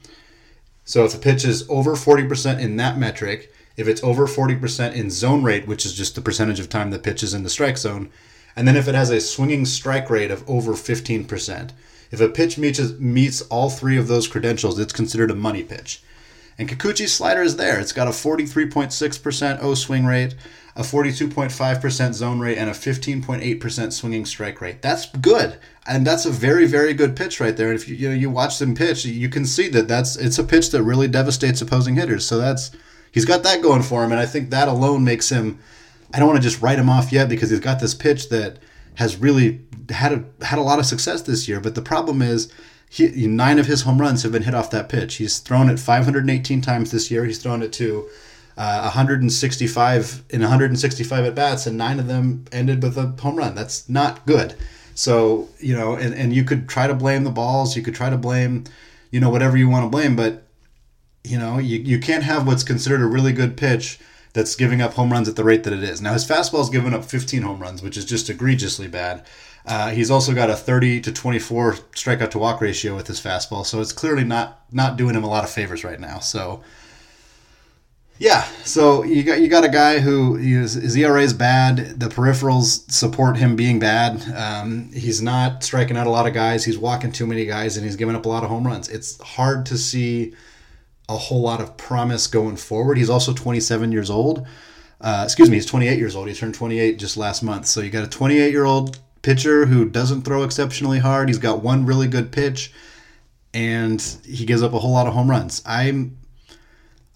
So 0.85 1.05
if 1.05 1.15
a 1.15 1.19
pitch 1.19 1.45
is 1.45 1.69
over 1.69 1.93
40% 1.93 2.61
in 2.61 2.77
that 2.77 2.99
metric, 2.99 3.53
if 3.77 3.89
it's 3.89 4.05
over 4.05 4.27
40% 4.27 4.95
in 4.95 5.11
zone 5.11 5.43
rate, 5.43 5.67
which 5.67 5.85
is 5.85 5.95
just 5.95 6.15
the 6.15 6.21
percentage 6.21 6.61
of 6.61 6.69
time 6.69 6.91
the 6.91 6.99
pitch 6.99 7.23
is 7.23 7.35
in 7.35 7.43
the 7.43 7.51
strike 7.51 7.79
zone, 7.79 8.11
and 8.55 8.69
then 8.69 8.77
if 8.77 8.87
it 8.87 8.95
has 8.95 9.11
a 9.11 9.21
swinging 9.21 9.67
strike 9.67 10.09
rate 10.09 10.31
of 10.31 10.49
over 10.49 10.73
15%. 10.73 11.71
If 12.11 12.21
a 12.21 12.29
pitch 12.29 12.57
meets, 12.57 12.79
meets 13.01 13.43
all 13.43 13.71
three 13.71 13.97
of 13.97 14.07
those 14.07 14.29
credentials, 14.29 14.79
it's 14.79 14.93
considered 14.93 15.31
a 15.31 15.35
money 15.35 15.65
pitch. 15.65 16.03
And 16.59 16.69
Kikuchi's 16.69 17.13
slider 17.13 17.43
is 17.43 17.57
there. 17.57 17.81
It's 17.81 17.93
got 17.93 18.07
a 18.07 18.13
43.6% 18.13 19.63
O 19.63 19.75
swing 19.75 20.05
rate, 20.05 20.35
a 20.77 20.83
42.5% 20.83 22.13
zone 22.15 22.41
rate, 22.41 22.59
and 22.59 22.71
a 22.71 22.73
15.8% 22.73 23.93
swinging 23.93 24.25
strike 24.25 24.61
rate. 24.61 24.81
That's 24.83 25.07
good, 25.07 25.59
and 25.87 26.07
that's 26.07 26.27
a 26.27 26.31
very, 26.31 26.67
very 26.67 26.95
good 26.95 27.17
pitch 27.17 27.41
right 27.41 27.57
there. 27.57 27.69
And 27.69 27.77
if 27.77 27.89
you 27.89 27.97
you 27.97 28.09
know 28.09 28.15
you 28.15 28.31
watch 28.31 28.59
them 28.59 28.75
pitch, 28.75 29.05
you 29.05 29.29
can 29.29 29.47
see 29.47 29.69
that 29.69 29.89
that's 29.89 30.17
it's 30.17 30.39
a 30.39 30.45
pitch 30.45 30.71
that 30.71 30.83
really 30.83 31.09
devastates 31.09 31.61
opposing 31.61 31.97
hitters. 31.97 32.27
So 32.27 32.39
that's 32.39 32.71
he's 33.11 33.25
got 33.25 33.43
that 33.43 33.63
going 33.63 33.83
for 33.83 34.05
him, 34.05 34.13
and 34.13 34.21
I 34.21 34.27
think 34.27 34.51
that 34.51 34.69
alone 34.69 35.05
makes 35.05 35.29
him. 35.29 35.59
I 36.13 36.19
don't 36.19 36.29
want 36.29 36.41
to 36.41 36.49
just 36.49 36.63
write 36.63 36.79
him 36.79 36.89
off 36.89 37.11
yet 37.11 37.29
because 37.29 37.51
he's 37.51 37.61
got 37.61 37.81
this 37.81 37.95
pitch 37.95 38.29
that 38.29 38.59
has 38.95 39.17
really 39.17 39.61
had 39.91 40.13
a 40.13 40.45
had 40.45 40.61
a 40.61 40.63
lot 40.63 40.79
of 40.79 40.87
success 40.87 41.23
this 41.23 41.49
year. 41.49 41.61
But 41.61 41.75
the 41.75 41.83
problem 41.83 42.23
is. 42.23 42.53
He, 42.95 43.27
nine 43.27 43.59
of 43.59 43.67
his 43.67 43.83
home 43.83 44.01
runs 44.01 44.23
have 44.23 44.31
been 44.31 44.45
hit 44.45 44.55
off 44.55 44.71
that 44.71 44.89
pitch. 44.89 45.17
He's 45.17 45.41
thrown 45.41 45.69
it 45.69 45.81
518 45.81 46.61
times 46.61 46.93
this 46.93 47.11
year. 47.11 47.25
He's 47.25 47.43
thrown 47.43 47.61
it 47.61 47.73
to 47.73 48.09
uh, 48.57 48.83
165 48.83 50.23
in 50.31 50.41
165 50.41 51.25
at 51.25 51.35
bats, 51.35 51.67
and 51.67 51.77
nine 51.77 51.99
of 51.99 52.07
them 52.07 52.45
ended 52.53 52.85
with 52.85 52.97
a 52.97 53.09
home 53.21 53.35
run. 53.35 53.57
That's 53.57 53.89
not 53.89 54.25
good. 54.27 54.55
So 54.95 55.49
you 55.59 55.77
know, 55.77 55.97
and, 55.97 56.15
and 56.15 56.33
you 56.33 56.45
could 56.45 56.69
try 56.69 56.87
to 56.87 56.95
blame 56.95 57.25
the 57.25 57.31
balls, 57.31 57.77
you 57.77 57.83
could 57.83 57.97
try 57.97 58.11
to 58.11 58.17
blame, 58.17 58.63
you 59.11 59.19
know, 59.19 59.29
whatever 59.29 59.57
you 59.57 59.69
want 59.69 59.85
to 59.85 59.91
blame, 59.91 60.15
but 60.15 60.45
you 61.25 61.37
know, 61.37 61.59
you, 61.59 61.81
you 61.81 61.99
can't 61.99 62.23
have 62.23 62.47
what's 62.47 62.63
considered 62.63 63.01
a 63.01 63.07
really 63.07 63.33
good 63.33 63.57
pitch 63.57 63.99
that's 64.35 64.55
giving 64.55 64.81
up 64.81 64.95
home 64.95 65.11
runs 65.11 65.29
at 65.29 65.35
the 65.35 65.43
rate 65.43 65.65
that 65.65 65.73
it 65.73 65.83
is. 65.83 66.01
Now 66.01 66.13
his 66.13 66.25
fastball's 66.25 66.71
given 66.71 66.95
up 66.95 67.05
15 67.05 67.43
home 67.43 67.59
runs, 67.59 67.83
which 67.83 67.97
is 67.97 68.05
just 68.05 68.31
egregiously 68.31 68.87
bad. 68.87 69.25
Uh, 69.67 69.91
he's 69.91 70.11
also 70.11 70.35
got 70.35 70.51
a 70.51 70.57
30 70.57 71.01
to 71.03 71.13
24 71.13 71.73
strikeout 71.93 72.31
to 72.31 72.39
walk 72.39 72.61
ratio 72.61 72.95
with 72.95 73.07
his 73.07 73.21
fastball, 73.21 73.65
so 73.65 73.81
it's 73.81 73.93
clearly 73.93 74.25
not 74.25 74.63
not 74.71 74.97
doing 74.97 75.15
him 75.15 75.25
a 75.25 75.29
lot 75.29 75.45
of 75.45 75.51
favors 75.51 75.85
right 75.85 76.01
now. 76.01 76.19
So 76.19 76.63
yeah, 78.19 78.45
so 78.65 79.03
you 79.03 79.25
got 79.25 79.41
you 79.41 79.49
got 79.49 79.65
a 79.65 79.69
guy 79.69 79.99
who 79.99 80.37
is, 80.37 80.75
his 80.75 80.97
ERA 80.97 81.23
is 81.23 81.33
bad. 81.33 81.99
The 81.99 82.07
peripherals 82.07 82.91
support 82.91 83.37
him 83.37 83.57
being 83.57 83.81
bad. 83.81 84.23
Um, 84.37 84.93
he's 84.93 85.21
not 85.21 85.65
striking 85.65 85.97
out 85.97 86.07
a 86.07 86.11
lot 86.11 86.27
of 86.27 86.33
guys. 86.33 86.65
He's 86.65 86.79
walking 86.79 87.11
too 87.11 87.27
many 87.27 87.45
guys, 87.45 87.77
and 87.77 87.85
he's 87.85 87.97
giving 87.97 88.15
up 88.15 88.25
a 88.25 88.29
lot 88.29 88.45
of 88.45 88.51
home 88.51 88.67
runs. 88.67 88.89
It's 88.89 89.21
hard 89.21 89.67
to 89.67 89.79
see 89.79 90.35
a 91.09 91.17
whole 91.17 91.41
lot 91.41 91.61
of 91.61 91.77
promise 91.77 92.29
going 92.29 92.57
forward. 92.57 92.99
He's 92.99 93.11
also 93.11 93.35
27 93.35 93.91
years 93.91 94.11
old. 94.11 94.47
Uh, 95.01 95.23
excuse 95.25 95.51
me, 95.51 95.57
he's 95.57 95.67
28 95.67 95.99
years 95.99 96.15
old. 96.15 96.29
He 96.29 96.35
turned 96.35 96.55
28 96.55 96.99
just 96.99 97.17
last 97.17 97.43
month. 97.43 97.67
So 97.67 97.81
you 97.81 97.91
got 97.91 98.05
a 98.05 98.09
28 98.09 98.53
year 98.53 98.65
old 98.65 98.99
pitcher 99.25 99.67
who 99.67 99.89
doesn't 99.89 100.23
throw 100.23 100.45
exceptionally 100.45 101.01
hard. 101.01 101.29
He's 101.29 101.39
got 101.39 101.63
one 101.63 101.87
really 101.87 102.07
good 102.07 102.31
pitch, 102.31 102.73
and 103.53 104.01
he 104.25 104.45
gives 104.45 104.63
up 104.63 104.73
a 104.73 104.79
whole 104.79 104.93
lot 104.93 105.09
of 105.09 105.15
home 105.15 105.29
runs. 105.29 105.63
I'm 105.67 106.19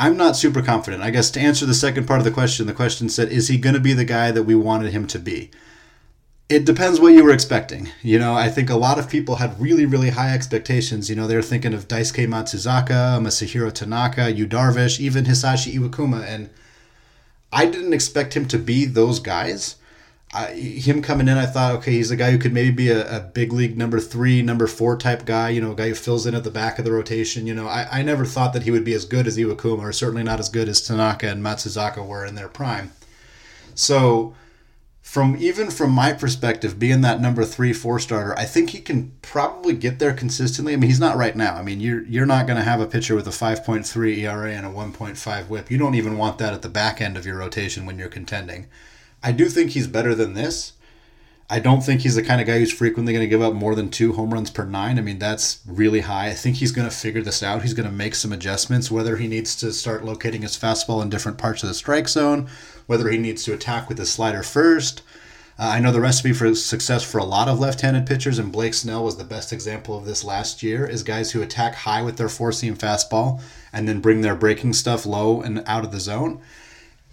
I'm 0.01 0.17
not 0.17 0.37
super 0.37 0.63
confident. 0.63 1.03
I 1.03 1.11
guess 1.11 1.31
to 1.33 1.41
answer 1.41 1.67
the 1.67 1.75
second 1.75 2.07
part 2.07 2.21
of 2.21 2.25
the 2.25 2.31
question, 2.31 2.67
the 2.67 2.73
question 2.73 3.09
said, 3.09 3.31
is 3.31 3.49
he 3.49 3.59
going 3.59 3.75
to 3.75 3.81
be 3.81 3.93
the 3.93 4.05
guy 4.05 4.31
that 4.31 4.45
we 4.45 4.55
wanted 4.55 4.93
him 4.93 5.07
to 5.09 5.19
be? 5.19 5.51
It 6.49 6.65
depends 6.65 7.01
what 7.01 7.13
you 7.13 7.25
were 7.25 7.33
expecting. 7.33 7.91
You 8.01 8.19
know, 8.19 8.35
I 8.35 8.49
think 8.49 8.71
a 8.71 8.77
lot 8.77 8.99
of 8.99 9.11
people 9.11 9.37
had 9.37 9.61
really, 9.61 9.85
really 9.85 10.11
high 10.11 10.33
expectations. 10.33 11.11
You 11.11 11.17
know, 11.17 11.27
they 11.27 11.35
were 11.35 11.43
thinking 11.43 11.75
of 11.75 11.89
Daisuke 11.89 12.27
Matsuzaka, 12.29 13.21
Masahiro 13.21 13.73
Tanaka, 13.73 14.33
Yu 14.33 14.47
Darvish, 14.47 15.01
even 15.01 15.25
Hisashi 15.25 15.75
Iwakuma, 15.75 16.25
and 16.25 16.49
I 17.53 17.67
didn't 17.67 17.93
expect 17.93 18.35
him 18.35 18.47
to 18.49 18.59
be 18.59 18.87
those 18.87 19.19
guys. 19.19 19.77
I, 20.35 20.53
him 20.53 21.01
coming 21.01 21.27
in, 21.27 21.39
I 21.39 21.47
thought, 21.47 21.77
okay, 21.77 21.93
he's 21.93 22.11
a 22.11 22.17
guy 22.17 22.31
who 22.31 22.39
could 22.39 22.53
maybe 22.53 22.71
be 22.71 22.91
a, 22.91 23.17
a, 23.17 23.21
big 23.21 23.51
league 23.51 23.79
number 23.79 23.99
three, 23.99 24.43
number 24.43 24.67
four 24.67 24.99
type 24.99 25.25
guy, 25.25 25.49
you 25.49 25.61
know, 25.61 25.73
a 25.73 25.75
guy 25.75 25.89
who 25.89 25.95
fills 25.95 26.27
in 26.27 26.35
at 26.35 26.45
the 26.45 26.51
back 26.51 26.79
of 26.79 26.85
the 26.85 26.93
rotation. 26.93 27.47
You 27.47 27.55
know, 27.55 27.67
I, 27.67 28.01
I 28.01 28.03
never 28.03 28.27
thought 28.27 28.53
that 28.53 28.65
he 28.65 28.71
would 28.71 28.85
be 28.85 28.93
as 28.93 29.07
good 29.07 29.27
as 29.27 29.39
Iwakuma, 29.39 29.81
or 29.81 29.93
certainly 29.93 30.23
not 30.23 30.39
as 30.39 30.51
good 30.51 30.69
as 30.69 30.83
Tanaka 30.83 31.29
and 31.29 31.43
Matsuzaka 31.43 32.07
were 32.07 32.27
in 32.27 32.35
their 32.35 32.49
prime. 32.49 32.93
So, 33.75 34.35
from 35.01 35.37
even 35.39 35.71
from 35.71 35.93
my 35.93 36.13
perspective, 36.13 36.79
being 36.79 37.01
that 37.01 37.23
number 37.23 37.47
three, 37.47 37.73
four 37.73 37.99
starter, 37.99 38.39
I 38.39 38.45
think 38.45 38.71
he 38.71 38.81
can 38.81 39.13
probably 39.23 39.73
get 39.73 39.99
there 39.99 40.13
consistently. 40.13 40.75
I 40.75 40.77
mean, 40.77 40.91
he's 40.91 41.01
not 41.01 41.17
right 41.17 41.35
now. 41.35 41.55
I 41.55 41.63
mean, 41.63 41.81
you're 41.81 42.03
you're 42.03 42.27
not 42.27 42.47
going 42.47 42.59
to 42.59 42.65
have 42.65 42.83
a 42.83 42.87
pitcher 42.87 43.15
with 43.15 43.27
a 43.27 43.31
5.3 43.31 44.19
ERA 44.19 44.53
and 44.53 44.67
a 44.67 44.69
1.5 44.69 45.49
WHIP. 45.49 45.71
You 45.71 45.79
don't 45.79 45.95
even 45.95 46.19
want 46.19 46.37
that 46.37 46.53
at 46.53 46.61
the 46.61 46.69
back 46.69 47.01
end 47.01 47.17
of 47.17 47.25
your 47.25 47.39
rotation 47.39 47.87
when 47.87 47.99
you're 47.99 48.11
contending. 48.11 48.67
I 49.23 49.33
do 49.33 49.49
think 49.49 49.71
he's 49.71 49.87
better 49.87 50.15
than 50.15 50.35
this. 50.35 50.73
I 51.51 51.61
don't 51.61 51.81
think 51.81 52.03
he's 52.03 52.15
the 52.15 52.23
kind 52.23 52.43
of 52.43 52.47
guy 52.47 52.59
who's 52.59 52.73
frequently 52.73 53.15
going 53.15 53.25
to 53.25 53.29
give 53.29 53.41
up 53.41 53.55
more 53.55 53.75
than 53.75 53.89
two 53.89 54.13
home 54.13 54.35
runs 54.35 54.51
per 54.51 54.67
nine. 54.67 54.99
I 54.99 55.01
mean, 55.01 55.19
that's 55.19 55.61
really 55.67 56.01
high. 56.01 56.27
I 56.27 56.35
think 56.35 56.57
he's 56.57 56.73
going 56.73 56.89
to 56.89 56.95
figure 56.95 57.23
this 57.23 57.43
out. 57.43 57.63
He's 57.63 57.73
going 57.73 57.89
to 57.89 57.95
make 57.95 58.15
some 58.15 58.35
adjustments, 58.35 58.91
whether 58.91 59.17
he 59.17 59.27
needs 59.27 59.57
to 59.57 59.73
start 59.73 60.05
locating 60.05 60.43
his 60.43 60.59
fastball 60.59 61.01
in 61.01 61.09
different 61.09 61.39
parts 61.39 61.63
of 61.63 61.71
the 61.71 61.75
strike 61.75 62.07
zone, 62.07 62.49
whether 62.87 63.09
he 63.09 63.17
needs 63.17 63.45
to 63.45 63.55
attack 63.55 63.89
with 63.89 63.97
his 63.97 64.13
slider 64.13 64.43
first. 64.43 65.01
Uh, 65.59 65.71
I 65.71 65.81
know 65.81 65.91
the 65.91 66.03
recipe 66.03 66.35
for 66.35 66.55
success 66.55 67.03
for 67.03 67.17
a 67.17 67.25
lot 67.25 67.49
of 67.49 67.59
left-handed 67.59 68.07
pitchers, 68.07 68.39
and 68.39 68.53
Blake 68.53 68.75
Snell 68.75 69.03
was 69.03 69.17
the 69.17 69.25
best 69.25 69.51
example 69.51 69.97
of 69.97 70.05
this 70.05 70.23
last 70.23 70.63
year. 70.63 70.85
Is 70.85 71.03
guys 71.03 71.33
who 71.33 71.41
attack 71.41 71.75
high 71.75 72.03
with 72.03 72.19
their 72.19 72.29
four-seam 72.29 72.77
fastball 72.77 73.41
and 73.73 73.89
then 73.89 74.01
bring 74.01 74.21
their 74.21 74.37
breaking 74.37 74.75
stuff 74.75 75.07
low 75.07 75.41
and 75.41 75.65
out 75.67 75.85
of 75.85 75.93
the 75.93 76.01
zone 76.01 76.43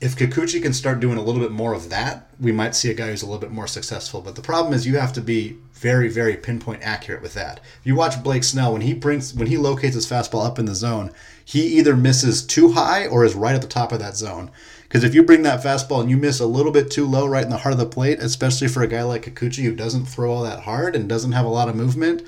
if 0.01 0.15
Kikuchi 0.15 0.61
can 0.61 0.73
start 0.73 0.99
doing 0.99 1.17
a 1.17 1.21
little 1.21 1.41
bit 1.41 1.51
more 1.51 1.73
of 1.73 1.89
that, 1.89 2.29
we 2.39 2.51
might 2.51 2.75
see 2.75 2.91
a 2.91 2.93
guy 2.93 3.07
who's 3.07 3.21
a 3.21 3.25
little 3.25 3.39
bit 3.39 3.51
more 3.51 3.67
successful. 3.67 4.21
But 4.21 4.35
the 4.35 4.41
problem 4.41 4.73
is 4.73 4.85
you 4.85 4.97
have 4.97 5.13
to 5.13 5.21
be 5.21 5.55
very, 5.71 6.09
very 6.09 6.35
pinpoint 6.35 6.83
accurate 6.83 7.21
with 7.21 7.33
that. 7.35 7.61
If 7.79 7.85
you 7.85 7.95
watch 7.95 8.21
Blake 8.21 8.43
Snell 8.43 8.73
when 8.73 8.81
he 8.81 8.93
brings 8.93 9.33
when 9.33 9.47
he 9.47 9.57
locates 9.57 9.95
his 9.95 10.07
fastball 10.07 10.45
up 10.45 10.59
in 10.59 10.65
the 10.65 10.75
zone, 10.75 11.11
he 11.45 11.61
either 11.77 11.95
misses 11.95 12.45
too 12.45 12.73
high 12.73 13.07
or 13.07 13.23
is 13.23 13.35
right 13.35 13.55
at 13.55 13.61
the 13.61 13.67
top 13.67 13.93
of 13.93 13.99
that 13.99 14.17
zone. 14.17 14.51
Because 14.83 15.05
if 15.05 15.15
you 15.15 15.23
bring 15.23 15.43
that 15.43 15.63
fastball 15.63 16.01
and 16.01 16.09
you 16.09 16.17
miss 16.17 16.41
a 16.41 16.45
little 16.45 16.71
bit 16.71 16.91
too 16.91 17.05
low 17.05 17.25
right 17.25 17.43
in 17.43 17.49
the 17.49 17.57
heart 17.57 17.73
of 17.73 17.79
the 17.79 17.85
plate, 17.85 18.19
especially 18.19 18.67
for 18.67 18.83
a 18.83 18.87
guy 18.87 19.03
like 19.03 19.23
Kikuchi 19.23 19.63
who 19.63 19.75
doesn't 19.75 20.05
throw 20.05 20.31
all 20.31 20.43
that 20.43 20.63
hard 20.63 20.95
and 20.95 21.07
doesn't 21.07 21.31
have 21.31 21.45
a 21.45 21.49
lot 21.49 21.69
of 21.69 21.75
movement, 21.75 22.21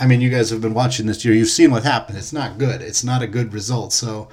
I 0.00 0.06
mean, 0.06 0.20
you 0.20 0.30
guys 0.30 0.50
have 0.50 0.62
been 0.62 0.74
watching 0.74 1.06
this 1.06 1.24
year. 1.24 1.34
You've 1.34 1.48
seen 1.48 1.70
what 1.70 1.84
happened. 1.84 2.18
It's 2.18 2.32
not 2.32 2.58
good. 2.58 2.80
It's 2.80 3.04
not 3.04 3.22
a 3.22 3.26
good 3.26 3.52
result. 3.52 3.92
So 3.92 4.28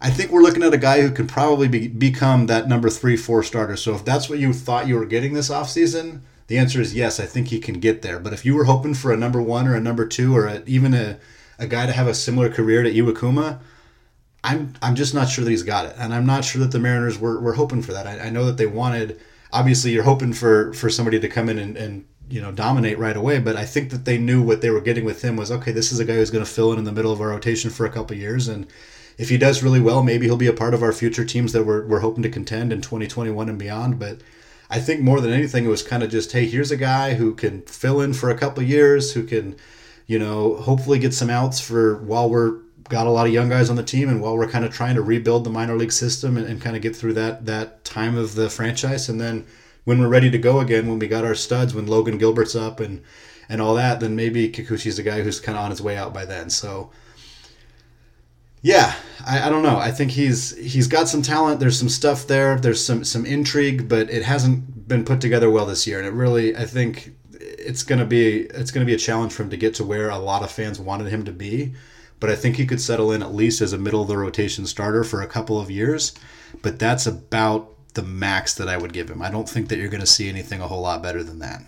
I 0.00 0.10
think 0.10 0.30
we're 0.30 0.42
looking 0.42 0.62
at 0.62 0.74
a 0.74 0.78
guy 0.78 1.00
who 1.00 1.10
can 1.10 1.26
probably 1.26 1.68
be, 1.68 1.88
become 1.88 2.46
that 2.46 2.68
number 2.68 2.90
three, 2.90 3.16
four 3.16 3.42
starter. 3.42 3.76
So 3.76 3.94
if 3.94 4.04
that's 4.04 4.28
what 4.28 4.38
you 4.38 4.52
thought 4.52 4.86
you 4.86 4.96
were 4.96 5.06
getting 5.06 5.32
this 5.32 5.48
offseason, 5.48 6.20
the 6.48 6.58
answer 6.58 6.80
is 6.80 6.94
yes, 6.94 7.18
I 7.18 7.26
think 7.26 7.48
he 7.48 7.58
can 7.58 7.80
get 7.80 8.02
there. 8.02 8.20
But 8.20 8.32
if 8.32 8.44
you 8.44 8.54
were 8.54 8.64
hoping 8.64 8.94
for 8.94 9.12
a 9.12 9.16
number 9.16 9.40
one 9.40 9.66
or 9.66 9.74
a 9.74 9.80
number 9.80 10.06
two 10.06 10.36
or 10.36 10.46
a, 10.46 10.62
even 10.66 10.94
a, 10.94 11.18
a 11.58 11.66
guy 11.66 11.86
to 11.86 11.92
have 11.92 12.06
a 12.06 12.14
similar 12.14 12.50
career 12.50 12.82
to 12.82 12.92
Iwakuma, 12.92 13.60
I'm 14.44 14.74
I'm 14.80 14.94
just 14.94 15.14
not 15.14 15.28
sure 15.28 15.44
that 15.44 15.50
he's 15.50 15.62
got 15.62 15.86
it. 15.86 15.96
And 15.98 16.14
I'm 16.14 16.26
not 16.26 16.44
sure 16.44 16.60
that 16.60 16.70
the 16.70 16.78
Mariners 16.78 17.18
were, 17.18 17.40
were 17.40 17.54
hoping 17.54 17.82
for 17.82 17.92
that. 17.92 18.06
I, 18.06 18.26
I 18.26 18.30
know 18.30 18.44
that 18.44 18.58
they 18.58 18.66
wanted 18.66 19.18
obviously 19.52 19.92
you're 19.92 20.02
hoping 20.02 20.32
for 20.32 20.72
for 20.74 20.90
somebody 20.90 21.18
to 21.20 21.28
come 21.28 21.48
in 21.48 21.58
and, 21.58 21.76
and 21.76 22.04
you 22.28 22.40
know 22.40 22.52
dominate 22.52 22.98
right 22.98 23.16
away 23.16 23.38
but 23.38 23.56
i 23.56 23.64
think 23.64 23.90
that 23.90 24.04
they 24.04 24.18
knew 24.18 24.42
what 24.42 24.60
they 24.60 24.70
were 24.70 24.80
getting 24.80 25.04
with 25.04 25.22
him 25.22 25.36
was 25.36 25.50
okay 25.50 25.72
this 25.72 25.92
is 25.92 26.00
a 26.00 26.04
guy 26.04 26.14
who's 26.14 26.30
going 26.30 26.44
to 26.44 26.50
fill 26.50 26.72
in 26.72 26.78
in 26.78 26.84
the 26.84 26.92
middle 26.92 27.12
of 27.12 27.20
our 27.20 27.28
rotation 27.28 27.70
for 27.70 27.86
a 27.86 27.90
couple 27.90 28.16
years 28.16 28.48
and 28.48 28.66
if 29.18 29.28
he 29.28 29.38
does 29.38 29.62
really 29.62 29.80
well, 29.80 30.02
maybe 30.02 30.26
he'll 30.26 30.36
be 30.36 30.46
a 30.46 30.52
part 30.52 30.74
of 30.74 30.82
our 30.82 30.92
future 30.92 31.24
teams 31.24 31.52
that 31.52 31.64
we're, 31.64 31.86
we're 31.86 32.00
hoping 32.00 32.22
to 32.22 32.28
contend 32.28 32.72
in 32.72 32.80
2021 32.82 33.48
and 33.48 33.58
beyond. 33.58 33.98
But 33.98 34.20
I 34.68 34.78
think 34.78 35.00
more 35.00 35.20
than 35.20 35.32
anything, 35.32 35.64
it 35.64 35.68
was 35.68 35.82
kind 35.82 36.02
of 36.02 36.10
just, 36.10 36.32
hey, 36.32 36.46
here's 36.46 36.70
a 36.70 36.76
guy 36.76 37.14
who 37.14 37.34
can 37.34 37.62
fill 37.62 38.00
in 38.00 38.12
for 38.12 38.30
a 38.30 38.38
couple 38.38 38.62
years, 38.62 39.12
who 39.12 39.24
can, 39.24 39.56
you 40.06 40.18
know, 40.18 40.56
hopefully 40.56 40.98
get 40.98 41.14
some 41.14 41.30
outs 41.30 41.60
for 41.60 41.96
while 42.02 42.28
we're 42.28 42.58
got 42.88 43.06
a 43.06 43.10
lot 43.10 43.26
of 43.26 43.32
young 43.32 43.48
guys 43.48 43.70
on 43.70 43.76
the 43.76 43.82
team 43.82 44.08
and 44.08 44.20
while 44.20 44.36
we're 44.36 44.48
kind 44.48 44.64
of 44.64 44.72
trying 44.72 44.94
to 44.94 45.02
rebuild 45.02 45.44
the 45.44 45.50
minor 45.50 45.76
league 45.76 45.92
system 45.92 46.36
and, 46.36 46.46
and 46.46 46.62
kind 46.62 46.76
of 46.76 46.82
get 46.82 46.94
through 46.94 47.12
that 47.12 47.44
that 47.46 47.84
time 47.84 48.16
of 48.16 48.34
the 48.34 48.48
franchise 48.48 49.08
and 49.08 49.20
then 49.20 49.44
when 49.84 49.98
we're 49.98 50.08
ready 50.08 50.30
to 50.30 50.38
go 50.38 50.60
again 50.60 50.86
when 50.86 50.98
we 50.98 51.08
got 51.08 51.24
our 51.24 51.34
studs 51.34 51.74
when 51.74 51.86
Logan 51.86 52.18
Gilbert's 52.18 52.54
up 52.54 52.78
and 52.80 53.02
and 53.48 53.60
all 53.60 53.74
that 53.74 54.00
then 54.00 54.14
maybe 54.14 54.48
Kikuchi's 54.48 54.96
the 54.96 55.02
guy 55.02 55.22
who's 55.22 55.40
kind 55.40 55.58
of 55.58 55.64
on 55.64 55.70
his 55.70 55.82
way 55.82 55.96
out 55.96 56.14
by 56.14 56.24
then 56.24 56.48
so 56.48 56.90
yeah, 58.66 58.96
I, 59.24 59.46
I 59.46 59.48
don't 59.48 59.62
know. 59.62 59.76
I 59.76 59.92
think 59.92 60.10
he's 60.10 60.56
he's 60.56 60.88
got 60.88 61.08
some 61.08 61.22
talent. 61.22 61.60
There's 61.60 61.78
some 61.78 61.88
stuff 61.88 62.26
there. 62.26 62.56
There's 62.56 62.84
some 62.84 63.04
some 63.04 63.24
intrigue, 63.24 63.88
but 63.88 64.10
it 64.10 64.24
hasn't 64.24 64.88
been 64.88 65.04
put 65.04 65.20
together 65.20 65.48
well 65.48 65.66
this 65.66 65.86
year. 65.86 65.98
And 65.98 66.06
it 66.08 66.10
really, 66.10 66.56
I 66.56 66.64
think, 66.64 67.14
it's 67.30 67.84
gonna 67.84 68.04
be 68.04 68.40
it's 68.40 68.72
gonna 68.72 68.84
be 68.84 68.94
a 68.94 68.98
challenge 68.98 69.32
for 69.32 69.44
him 69.44 69.50
to 69.50 69.56
get 69.56 69.74
to 69.76 69.84
where 69.84 70.10
a 70.10 70.18
lot 70.18 70.42
of 70.42 70.50
fans 70.50 70.80
wanted 70.80 71.06
him 71.06 71.24
to 71.26 71.32
be. 71.32 71.74
But 72.18 72.28
I 72.28 72.34
think 72.34 72.56
he 72.56 72.66
could 72.66 72.80
settle 72.80 73.12
in 73.12 73.22
at 73.22 73.32
least 73.32 73.60
as 73.60 73.72
a 73.72 73.78
middle 73.78 74.02
of 74.02 74.08
the 74.08 74.18
rotation 74.18 74.66
starter 74.66 75.04
for 75.04 75.22
a 75.22 75.28
couple 75.28 75.60
of 75.60 75.70
years. 75.70 76.12
But 76.60 76.80
that's 76.80 77.06
about 77.06 77.70
the 77.94 78.02
max 78.02 78.54
that 78.54 78.68
I 78.68 78.78
would 78.78 78.92
give 78.92 79.08
him. 79.08 79.22
I 79.22 79.30
don't 79.30 79.48
think 79.48 79.68
that 79.68 79.78
you're 79.78 79.88
going 79.88 80.00
to 80.00 80.06
see 80.06 80.28
anything 80.28 80.60
a 80.60 80.66
whole 80.66 80.80
lot 80.80 81.02
better 81.02 81.22
than 81.22 81.38
that. 81.38 81.62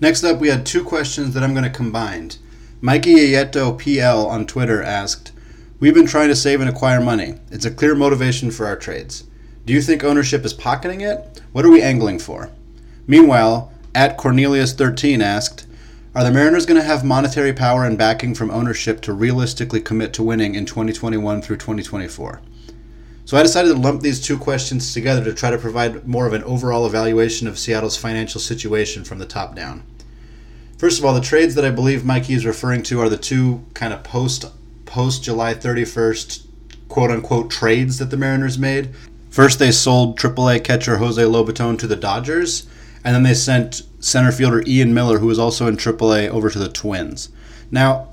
Next 0.00 0.24
up, 0.24 0.38
we 0.38 0.48
had 0.48 0.64
two 0.64 0.84
questions 0.84 1.34
that 1.34 1.42
I'm 1.42 1.52
going 1.52 1.64
to 1.64 1.70
combine. 1.70 2.30
Mikey 2.84 3.14
Ayeto 3.14 3.78
PL 3.78 4.26
on 4.26 4.44
Twitter 4.44 4.82
asked, 4.82 5.32
We've 5.80 5.94
been 5.94 6.04
trying 6.04 6.28
to 6.28 6.36
save 6.36 6.60
and 6.60 6.68
acquire 6.68 7.00
money. 7.00 7.36
It's 7.50 7.64
a 7.64 7.70
clear 7.70 7.94
motivation 7.94 8.50
for 8.50 8.66
our 8.66 8.76
trades. 8.76 9.24
Do 9.64 9.72
you 9.72 9.80
think 9.80 10.04
ownership 10.04 10.44
is 10.44 10.52
pocketing 10.52 11.00
it? 11.00 11.40
What 11.52 11.64
are 11.64 11.70
we 11.70 11.80
angling 11.80 12.18
for? 12.18 12.50
Meanwhile, 13.06 13.72
at 13.94 14.18
Cornelius13 14.18 15.22
asked, 15.22 15.66
Are 16.14 16.24
the 16.24 16.30
Mariners 16.30 16.66
going 16.66 16.78
to 16.78 16.86
have 16.86 17.04
monetary 17.04 17.54
power 17.54 17.86
and 17.86 17.96
backing 17.96 18.34
from 18.34 18.50
ownership 18.50 19.00
to 19.00 19.14
realistically 19.14 19.80
commit 19.80 20.12
to 20.12 20.22
winning 20.22 20.54
in 20.54 20.66
2021 20.66 21.40
through 21.40 21.56
2024? 21.56 22.42
So 23.24 23.38
I 23.38 23.42
decided 23.42 23.72
to 23.72 23.80
lump 23.80 24.02
these 24.02 24.20
two 24.20 24.36
questions 24.36 24.92
together 24.92 25.24
to 25.24 25.32
try 25.32 25.50
to 25.50 25.56
provide 25.56 26.06
more 26.06 26.26
of 26.26 26.34
an 26.34 26.44
overall 26.44 26.86
evaluation 26.86 27.48
of 27.48 27.58
Seattle's 27.58 27.96
financial 27.96 28.42
situation 28.42 29.04
from 29.04 29.20
the 29.20 29.24
top 29.24 29.56
down. 29.56 29.84
First 30.76 30.98
of 30.98 31.04
all, 31.04 31.14
the 31.14 31.20
trades 31.20 31.54
that 31.54 31.64
I 31.64 31.70
believe 31.70 32.04
Mikey 32.04 32.34
is 32.34 32.44
referring 32.44 32.82
to 32.84 33.00
are 33.00 33.08
the 33.08 33.16
two 33.16 33.64
kind 33.74 33.92
of 33.92 34.02
post 34.02 34.44
post 34.86 35.24
July 35.24 35.54
31st 35.54 36.46
quote 36.88 37.10
unquote 37.10 37.50
trades 37.50 37.98
that 37.98 38.10
the 38.10 38.16
Mariners 38.16 38.58
made. 38.58 38.90
First, 39.30 39.58
they 39.58 39.72
sold 39.72 40.18
AAA 40.18 40.62
catcher 40.62 40.98
Jose 40.98 41.20
Lobaton 41.20 41.78
to 41.78 41.86
the 41.86 41.96
Dodgers, 41.96 42.68
and 43.02 43.14
then 43.14 43.22
they 43.22 43.34
sent 43.34 43.82
center 43.98 44.30
fielder 44.30 44.62
Ian 44.66 44.94
Miller, 44.94 45.18
who 45.18 45.26
was 45.26 45.38
also 45.38 45.66
in 45.66 45.76
AAA, 45.76 46.28
over 46.28 46.50
to 46.50 46.58
the 46.58 46.68
Twins. 46.68 47.30
Now, 47.70 48.08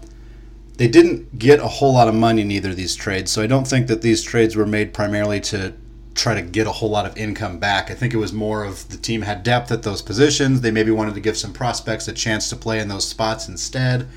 they 0.78 0.88
didn't 0.88 1.38
get 1.38 1.60
a 1.60 1.68
whole 1.68 1.94
lot 1.94 2.08
of 2.08 2.16
money 2.16 2.42
in 2.42 2.50
either 2.50 2.72
of 2.72 2.76
these 2.76 2.96
trades, 2.96 3.32
so 3.32 3.44
I 3.44 3.48
don't 3.48 3.68
think 3.68 3.86
that 3.88 4.02
these 4.02 4.24
trades 4.24 4.56
were 4.56 4.66
made 4.66 4.94
primarily 4.94 5.40
to 5.42 5.74
try 6.14 6.34
to 6.36 6.42
get 6.42 6.68
a 6.68 6.72
whole 6.72 6.90
lot 6.90 7.06
of 7.06 7.18
income 7.18 7.60
back. 7.60 7.90
I 7.90 7.94
think 7.94 8.14
it 8.14 8.18
was 8.18 8.34
more 8.34 8.64
of 8.64 8.88
the 8.90 8.98
team 8.98 9.22
had 9.22 9.44
depth 9.44 9.72
at 9.72 9.84
those 9.84 10.02
positions. 10.02 10.62
They 10.62 10.72
maybe 10.72 10.92
wanted 10.92 11.14
to 11.16 11.22
give 11.22 11.38
some 11.38 11.54
prospects 11.54 12.08
a 12.08 12.14
chance 12.14 12.50
to 12.50 12.56
play 12.56 12.80
in 12.80 12.88
those 12.88 13.08
spots 13.08 13.48
instead. 13.48 14.08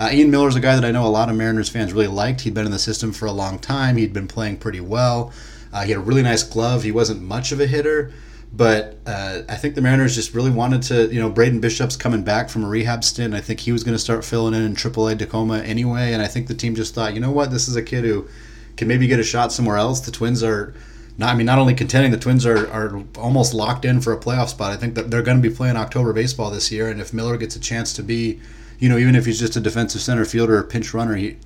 Uh, 0.00 0.10
Ian 0.12 0.30
Miller's 0.30 0.56
a 0.56 0.60
guy 0.60 0.74
that 0.74 0.84
I 0.84 0.90
know 0.90 1.06
a 1.06 1.08
lot 1.08 1.28
of 1.28 1.36
Mariners 1.36 1.68
fans 1.68 1.92
really 1.92 2.08
liked. 2.08 2.40
He'd 2.40 2.54
been 2.54 2.66
in 2.66 2.72
the 2.72 2.78
system 2.78 3.12
for 3.12 3.26
a 3.26 3.32
long 3.32 3.58
time. 3.58 3.96
He'd 3.96 4.12
been 4.12 4.26
playing 4.26 4.56
pretty 4.56 4.80
well. 4.80 5.32
Uh, 5.72 5.82
he 5.82 5.92
had 5.92 5.98
a 5.98 6.02
really 6.02 6.22
nice 6.22 6.42
glove. 6.42 6.82
He 6.82 6.92
wasn't 6.92 7.22
much 7.22 7.52
of 7.52 7.60
a 7.60 7.66
hitter, 7.66 8.12
but 8.52 8.96
uh, 9.06 9.42
I 9.48 9.56
think 9.56 9.74
the 9.74 9.80
Mariners 9.80 10.14
just 10.14 10.34
really 10.34 10.50
wanted 10.50 10.82
to. 10.84 11.12
You 11.12 11.20
know, 11.20 11.30
Braden 11.30 11.60
Bishop's 11.60 11.96
coming 11.96 12.22
back 12.22 12.48
from 12.48 12.64
a 12.64 12.68
rehab 12.68 13.04
stint. 13.04 13.34
I 13.34 13.40
think 13.40 13.60
he 13.60 13.72
was 13.72 13.84
going 13.84 13.94
to 13.94 13.98
start 13.98 14.24
filling 14.24 14.54
in 14.54 14.62
in 14.62 14.74
AAA 14.74 15.18
Tacoma 15.18 15.58
anyway, 15.58 16.12
and 16.12 16.22
I 16.22 16.26
think 16.26 16.48
the 16.48 16.54
team 16.54 16.74
just 16.74 16.94
thought, 16.94 17.14
you 17.14 17.20
know 17.20 17.32
what, 17.32 17.50
this 17.50 17.68
is 17.68 17.76
a 17.76 17.82
kid 17.82 18.04
who 18.04 18.28
can 18.76 18.88
maybe 18.88 19.06
get 19.06 19.20
a 19.20 19.24
shot 19.24 19.52
somewhere 19.52 19.76
else. 19.76 20.00
The 20.00 20.10
Twins 20.10 20.42
are 20.42 20.74
not, 21.16 21.32
I 21.32 21.36
mean, 21.36 21.46
not 21.46 21.58
only 21.58 21.74
contending, 21.74 22.10
the 22.10 22.18
Twins 22.18 22.44
are, 22.44 22.68
are 22.70 23.02
almost 23.16 23.54
locked 23.54 23.84
in 23.84 24.00
for 24.00 24.12
a 24.12 24.18
playoff 24.18 24.48
spot. 24.48 24.72
I 24.72 24.76
think 24.76 24.94
that 24.96 25.10
they're 25.10 25.22
going 25.22 25.40
to 25.40 25.48
be 25.48 25.54
playing 25.54 25.76
October 25.76 26.12
baseball 26.12 26.50
this 26.50 26.72
year, 26.72 26.88
and 26.88 27.00
if 27.00 27.12
Miller 27.12 27.36
gets 27.36 27.54
a 27.54 27.60
chance 27.60 27.92
to 27.94 28.02
be, 28.02 28.40
you 28.78 28.88
know, 28.88 28.98
even 28.98 29.14
if 29.14 29.26
he's 29.26 29.38
just 29.38 29.56
a 29.56 29.60
defensive 29.60 30.00
center 30.00 30.24
fielder 30.24 30.58
or 30.58 30.64
pinch 30.64 30.92
runner, 30.92 31.14
he 31.14 31.36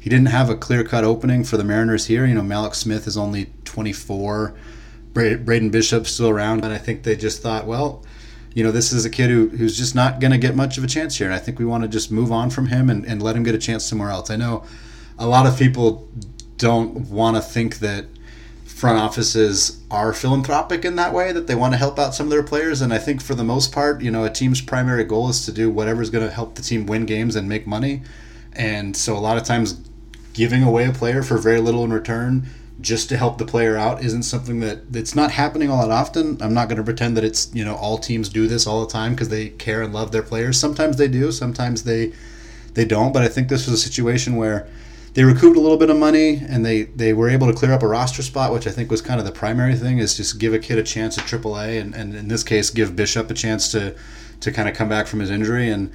he 0.00 0.08
didn't 0.08 0.26
have 0.26 0.48
a 0.48 0.56
clear 0.56 0.84
cut 0.84 1.02
opening 1.02 1.42
for 1.42 1.56
the 1.56 1.64
Mariners 1.64 2.06
here. 2.06 2.24
You 2.24 2.34
know, 2.34 2.42
Mallex 2.42 2.76
Smith 2.76 3.08
is 3.08 3.16
only 3.16 3.52
24, 3.64 4.54
Braden 5.12 5.70
Bishop's 5.70 6.12
still 6.12 6.28
around, 6.28 6.64
and 6.64 6.72
I 6.72 6.78
think 6.78 7.02
they 7.02 7.16
just 7.16 7.42
thought, 7.42 7.66
well, 7.66 8.04
you 8.54 8.62
know, 8.62 8.70
this 8.70 8.92
is 8.92 9.04
a 9.04 9.10
kid 9.10 9.30
who, 9.30 9.48
who's 9.48 9.76
just 9.76 9.94
not 9.94 10.20
going 10.20 10.30
to 10.30 10.38
get 10.38 10.54
much 10.54 10.78
of 10.78 10.84
a 10.84 10.86
chance 10.86 11.18
here, 11.18 11.26
and 11.26 11.34
I 11.34 11.38
think 11.38 11.58
we 11.58 11.64
want 11.64 11.82
to 11.82 11.88
just 11.88 12.12
move 12.12 12.30
on 12.30 12.50
from 12.50 12.68
him 12.68 12.88
and, 12.88 13.04
and 13.04 13.20
let 13.20 13.34
him 13.34 13.42
get 13.42 13.54
a 13.54 13.58
chance 13.58 13.84
somewhere 13.84 14.10
else. 14.10 14.30
I 14.30 14.36
know 14.36 14.64
a 15.18 15.26
lot 15.26 15.46
of 15.46 15.58
people 15.58 16.08
don't 16.56 17.08
want 17.10 17.36
to 17.36 17.42
think 17.42 17.80
that 17.80 18.06
front 18.78 18.98
offices 18.98 19.80
are 19.90 20.12
philanthropic 20.12 20.84
in 20.84 20.94
that 20.96 21.12
way 21.12 21.32
that 21.32 21.46
they 21.48 21.54
want 21.54 21.72
to 21.72 21.78
help 21.78 21.98
out 21.98 22.14
some 22.14 22.26
of 22.26 22.30
their 22.30 22.44
players 22.44 22.80
and 22.80 22.92
i 22.92 22.98
think 22.98 23.20
for 23.20 23.34
the 23.34 23.42
most 23.42 23.72
part 23.72 24.00
you 24.00 24.10
know 24.10 24.24
a 24.24 24.30
team's 24.30 24.60
primary 24.60 25.02
goal 25.02 25.28
is 25.28 25.44
to 25.44 25.52
do 25.52 25.68
whatever's 25.68 26.10
going 26.10 26.24
to 26.24 26.32
help 26.32 26.54
the 26.54 26.62
team 26.62 26.86
win 26.86 27.06
games 27.06 27.34
and 27.36 27.48
make 27.48 27.66
money. 27.66 28.02
And 28.52 28.96
so 28.96 29.16
a 29.16 29.18
lot 29.18 29.36
of 29.36 29.44
times 29.44 29.80
giving 30.32 30.62
away 30.62 30.86
a 30.86 30.92
player 30.92 31.22
for 31.22 31.38
very 31.38 31.60
little 31.60 31.84
in 31.84 31.92
return 31.92 32.46
just 32.80 33.08
to 33.08 33.16
help 33.16 33.38
the 33.38 33.44
player 33.44 33.76
out 33.76 34.04
isn't 34.04 34.22
something 34.22 34.60
that 34.60 34.78
it's 34.92 35.16
not 35.16 35.32
happening 35.32 35.68
all 35.68 35.82
that 35.82 35.92
often. 35.92 36.40
I'm 36.40 36.54
not 36.54 36.68
going 36.68 36.76
to 36.76 36.84
pretend 36.84 37.16
that 37.16 37.24
it's 37.24 37.52
you 37.54 37.64
know 37.64 37.74
all 37.74 37.98
teams 37.98 38.28
do 38.28 38.46
this 38.46 38.66
all 38.66 38.84
the 38.84 38.92
time 38.92 39.12
because 39.12 39.28
they 39.28 39.48
care 39.50 39.82
and 39.82 39.92
love 39.92 40.12
their 40.12 40.22
players. 40.22 40.58
Sometimes 40.58 40.96
they 40.96 41.08
do 41.08 41.32
sometimes 41.32 41.82
they 41.84 42.12
they 42.74 42.84
don't 42.84 43.12
but 43.12 43.22
i 43.22 43.28
think 43.28 43.48
this 43.48 43.66
was 43.66 43.74
a 43.80 43.82
situation 43.82 44.36
where 44.36 44.68
they 45.18 45.24
recouped 45.24 45.56
a 45.56 45.60
little 45.60 45.76
bit 45.76 45.90
of 45.90 45.96
money 45.96 46.36
and 46.48 46.64
they, 46.64 46.84
they 46.84 47.12
were 47.12 47.28
able 47.28 47.48
to 47.48 47.52
clear 47.52 47.72
up 47.72 47.82
a 47.82 47.88
roster 47.88 48.22
spot, 48.22 48.52
which 48.52 48.68
I 48.68 48.70
think 48.70 48.88
was 48.88 49.02
kind 49.02 49.18
of 49.18 49.26
the 49.26 49.32
primary 49.32 49.74
thing 49.74 49.98
is 49.98 50.16
just 50.16 50.38
give 50.38 50.54
a 50.54 50.60
kid 50.60 50.78
a 50.78 50.84
chance 50.84 51.18
at 51.18 51.24
AAA 51.24 51.80
and, 51.80 51.92
and 51.92 52.14
in 52.14 52.28
this 52.28 52.44
case 52.44 52.70
give 52.70 52.94
Bishop 52.94 53.28
a 53.28 53.34
chance 53.34 53.72
to 53.72 53.96
to 54.38 54.52
kind 54.52 54.68
of 54.68 54.76
come 54.76 54.88
back 54.88 55.08
from 55.08 55.18
his 55.18 55.28
injury 55.28 55.70
and 55.70 55.90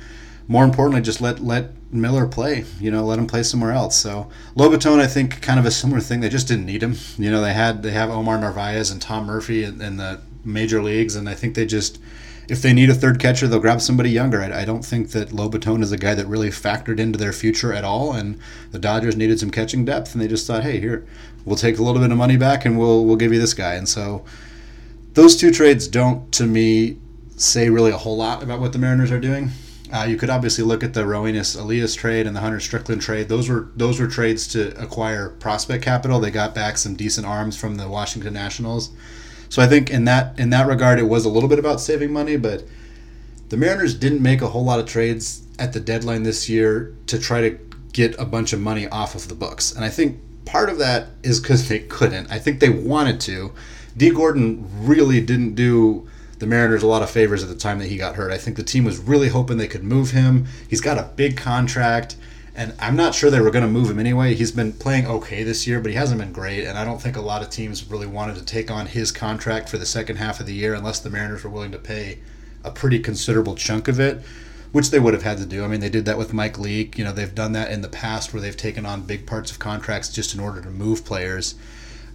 more 0.50 0.66
importantly 0.66 1.00
just 1.00 1.22
let 1.22 1.40
let 1.40 1.72
Miller 1.90 2.28
play, 2.28 2.66
you 2.82 2.92
know, 2.92 3.06
let 3.06 3.18
him 3.18 3.26
play 3.26 3.44
somewhere 3.44 3.72
else. 3.72 3.96
So 3.96 4.30
Lobaton, 4.58 5.00
I 5.00 5.08
think, 5.08 5.42
kind 5.42 5.58
of 5.58 5.66
a 5.66 5.72
similar 5.72 6.02
thing. 6.02 6.20
They 6.20 6.28
just 6.28 6.50
didn't 6.50 6.66
need 6.66 6.84
him. 6.84 6.98
You 7.18 7.32
know, 7.32 7.40
they 7.40 7.54
had 7.54 7.82
they 7.82 7.92
have 7.92 8.10
Omar 8.10 8.38
Narvaez 8.38 8.92
and 8.92 9.02
Tom 9.02 9.26
Murphy 9.26 9.64
in, 9.64 9.82
in 9.82 9.96
the 9.96 10.20
major 10.44 10.84
leagues, 10.84 11.16
and 11.16 11.30
I 11.30 11.34
think 11.34 11.56
they 11.56 11.66
just 11.66 11.98
if 12.48 12.62
they 12.62 12.74
need 12.74 12.90
a 12.90 12.94
third 12.94 13.20
catcher, 13.20 13.48
they'll 13.48 13.60
grab 13.60 13.82
somebody 13.82 14.10
younger. 14.10 14.42
I, 14.42 14.62
I 14.62 14.66
don't 14.66 14.86
think 14.86 15.12
that 15.12 15.30
Lobaton 15.30 15.82
is 15.82 15.92
a 15.92 15.98
guy 15.98 16.14
that 16.14 16.28
really 16.28 16.50
factored 16.50 17.00
into 17.00 17.18
their 17.18 17.34
future 17.34 17.74
at 17.74 17.84
all. 17.84 18.14
And 18.14 18.40
the 18.72 18.80
Dodgers 18.80 19.16
needed 19.16 19.40
some 19.40 19.52
catching 19.52 19.86
depth, 19.86 20.14
and 20.14 20.22
they 20.22 20.28
just 20.28 20.46
thought, 20.46 20.64
hey, 20.64 20.80
here, 20.80 21.06
we'll 21.46 21.56
take 21.56 21.78
a 21.78 21.84
little 21.84 22.02
bit 22.02 22.12
of 22.12 22.18
money 22.18 22.38
back, 22.38 22.66
and 22.66 22.78
we'll 22.78 23.06
we'll 23.06 23.16
give 23.16 23.34
you 23.34 23.40
this 23.40 23.54
guy. 23.54 23.74
And 23.76 23.88
so 23.88 24.24
those 25.14 25.36
two 25.36 25.52
trades 25.52 25.88
don't, 25.88 26.32
to 26.34 26.46
me, 26.46 26.98
say 27.36 27.70
really 27.70 27.92
a 27.92 27.98
whole 27.98 28.18
lot 28.18 28.44
about 28.44 28.60
what 28.60 28.74
the 28.74 28.80
Mariners 28.80 29.12
are 29.12 29.20
doing. 29.20 29.52
Uh, 29.92 30.06
you 30.06 30.18
could 30.18 30.30
obviously 30.30 30.64
look 30.64 30.84
at 30.84 30.96
the 30.96 31.04
Roenis 31.04 31.60
Elias 31.60 31.94
trade 31.94 32.26
and 32.26 32.36
the 32.36 32.40
Hunter 32.40 32.60
Strickland 32.60 33.02
trade. 33.02 33.30
Those 33.30 33.48
were 33.48 33.70
those 33.76 34.00
were 34.00 34.08
trades 34.08 34.48
to 34.50 34.70
acquire 34.82 35.30
prospect 35.30 35.84
capital. 35.84 36.20
They 36.20 36.32
got 36.32 36.56
back 36.56 36.78
some 36.78 36.96
decent 36.96 37.28
arms 37.28 37.56
from 37.56 37.76
the 37.76 37.88
Washington 37.88 38.34
Nationals. 38.34 38.90
So 39.54 39.62
I 39.62 39.68
think 39.68 39.92
in 39.92 40.06
that 40.06 40.40
in 40.40 40.50
that 40.50 40.66
regard, 40.66 40.98
it 40.98 41.04
was 41.04 41.26
a 41.26 41.30
little 41.30 41.48
bit 41.48 41.60
about 41.60 41.80
saving 41.80 42.12
money, 42.12 42.38
but 42.38 42.64
the 43.50 43.56
Mariners 43.56 43.94
didn't 43.94 44.24
make 44.24 44.42
a 44.42 44.48
whole 44.48 44.66
lot 44.66 44.80
of 44.80 44.88
trades 44.88 45.44
at 45.60 45.74
the 45.74 45.80
deadline 45.80 46.24
this 46.24 46.50
year 46.50 46.96
to 47.06 47.20
try 47.20 47.42
to 47.42 47.60
get 47.92 48.20
a 48.20 48.26
bunch 48.26 48.52
of 48.54 48.60
money 48.60 48.88
off 48.88 49.14
of 49.14 49.28
the 49.28 49.36
books. 49.36 49.72
And 49.72 49.86
I 49.86 49.90
think 49.90 50.18
part 50.46 50.70
of 50.70 50.80
that 50.80 51.10
is 51.22 51.40
because 51.40 51.70
they 51.70 51.78
couldn't. 51.78 52.32
I 52.32 52.40
think 52.40 52.62
they 52.62 52.70
wanted 52.70 53.22
to. 53.22 53.54
Dee 53.96 54.10
Gordon 54.10 54.68
really 54.80 55.22
didn't 55.22 55.54
do 55.54 56.10
the 56.40 56.48
Mariners 56.48 56.82
a 56.82 56.88
lot 56.88 57.04
of 57.04 57.12
favors 57.12 57.44
at 57.44 57.50
the 57.50 57.56
time 57.56 57.78
that 57.78 57.90
he 57.90 57.96
got 57.96 58.16
hurt. 58.16 58.32
I 58.32 58.40
think 58.40 58.58
the 58.58 58.64
team 58.64 58.86
was 58.86 58.98
really 58.98 59.30
hoping 59.30 59.58
they 59.58 59.68
could 59.68 59.84
move 59.84 60.10
him. 60.10 60.48
He's 60.68 60.82
got 60.82 60.98
a 60.98 61.12
big 61.16 61.38
contract 61.38 62.16
and 62.56 62.74
I'm 62.80 62.96
not 62.96 63.16
sure 63.16 63.32
they 63.32 63.42
were 63.42 63.52
going 63.52 63.66
to 63.66 63.72
move 63.72 63.90
him 63.90 64.00
anyway. 64.00 64.36
He's 64.36 64.52
been 64.52 64.74
playing 64.74 65.08
okay 65.08 65.44
this 65.44 65.66
year, 65.66 65.80
but 65.80 65.90
he 65.92 65.98
hasn't 65.98 66.20
been 66.20 66.32
great, 66.32 66.66
and 66.66 66.78
I 66.78 66.86
don't 66.86 67.02
think 67.02 67.18
a 67.18 67.22
lot 67.22 67.42
of 67.42 67.50
teams 67.50 67.90
really 67.90 68.08
wanted 68.08 68.36
to 68.36 68.46
take 68.46 68.70
on 68.70 68.86
his 68.86 69.12
contract 69.12 69.70
for 69.70 69.78
the 69.78 69.86
second 69.86 70.18
half 70.18 70.40
of 70.40 70.46
the 70.46 70.54
year 70.54 70.74
unless 70.74 71.00
the 71.00 71.10
Mariners 71.10 71.44
were 71.44 71.50
willing 71.50 71.72
to 71.72 71.80
pay 71.80 72.20
a 72.64 72.72
pretty 72.72 73.00
considerable 73.00 73.56
chunk 73.56 73.88
of 73.88 74.00
it, 74.00 74.22
which 74.72 74.92
they 74.92 75.00
would 75.00 75.14
have 75.14 75.24
had 75.24 75.38
to 75.40 75.46
do. 75.46 75.64
I 75.64 75.68
mean, 75.68 75.80
they 75.80 75.90
did 75.90 76.06
that 76.06 76.18
with 76.18 76.34
Mike 76.34 76.60
Leake. 76.60 76.98
You 76.98 77.04
know, 77.04 77.12
they've 77.12 77.34
done 77.34 77.54
that 77.54 77.72
in 77.72 77.82
the 77.82 77.90
past 77.90 78.34
where 78.34 78.42
they've 78.42 78.56
taken 78.56 78.86
on 78.86 79.02
big 79.02 79.26
parts 79.26 79.52
of 79.52 79.60
contracts 79.60 80.10
just 80.10 80.34
in 80.34 80.40
order 80.40 80.62
to 80.62 80.70
move 80.70 81.04
players. 81.04 81.56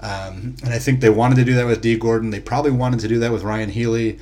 Um, 0.00 0.54
and 0.62 0.72
I 0.72 0.78
think 0.78 1.00
they 1.00 1.10
wanted 1.10 1.36
to 1.36 1.44
do 1.44 1.54
that 1.54 1.66
with 1.66 1.80
Dee 1.80 1.98
Gordon. 1.98 2.30
They 2.30 2.40
probably 2.40 2.70
wanted 2.70 3.00
to 3.00 3.08
do 3.08 3.18
that 3.18 3.32
with 3.32 3.42
Ryan 3.42 3.70
Healy. 3.70 4.18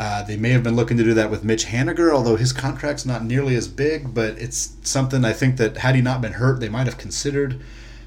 Uh, 0.00 0.22
they 0.22 0.38
may 0.38 0.48
have 0.48 0.62
been 0.62 0.76
looking 0.76 0.96
to 0.96 1.04
do 1.04 1.12
that 1.12 1.30
with 1.30 1.44
Mitch 1.44 1.66
Haniger, 1.66 2.10
although 2.10 2.36
his 2.36 2.54
contract's 2.54 3.04
not 3.04 3.22
nearly 3.22 3.54
as 3.54 3.68
big, 3.68 4.14
but 4.14 4.30
it's 4.38 4.74
something 4.82 5.26
I 5.26 5.34
think 5.34 5.58
that 5.58 5.76
had 5.76 5.94
he 5.94 6.00
not 6.00 6.22
been 6.22 6.32
hurt, 6.32 6.58
they 6.58 6.70
might 6.70 6.86
have 6.86 6.96
considered. 6.96 7.60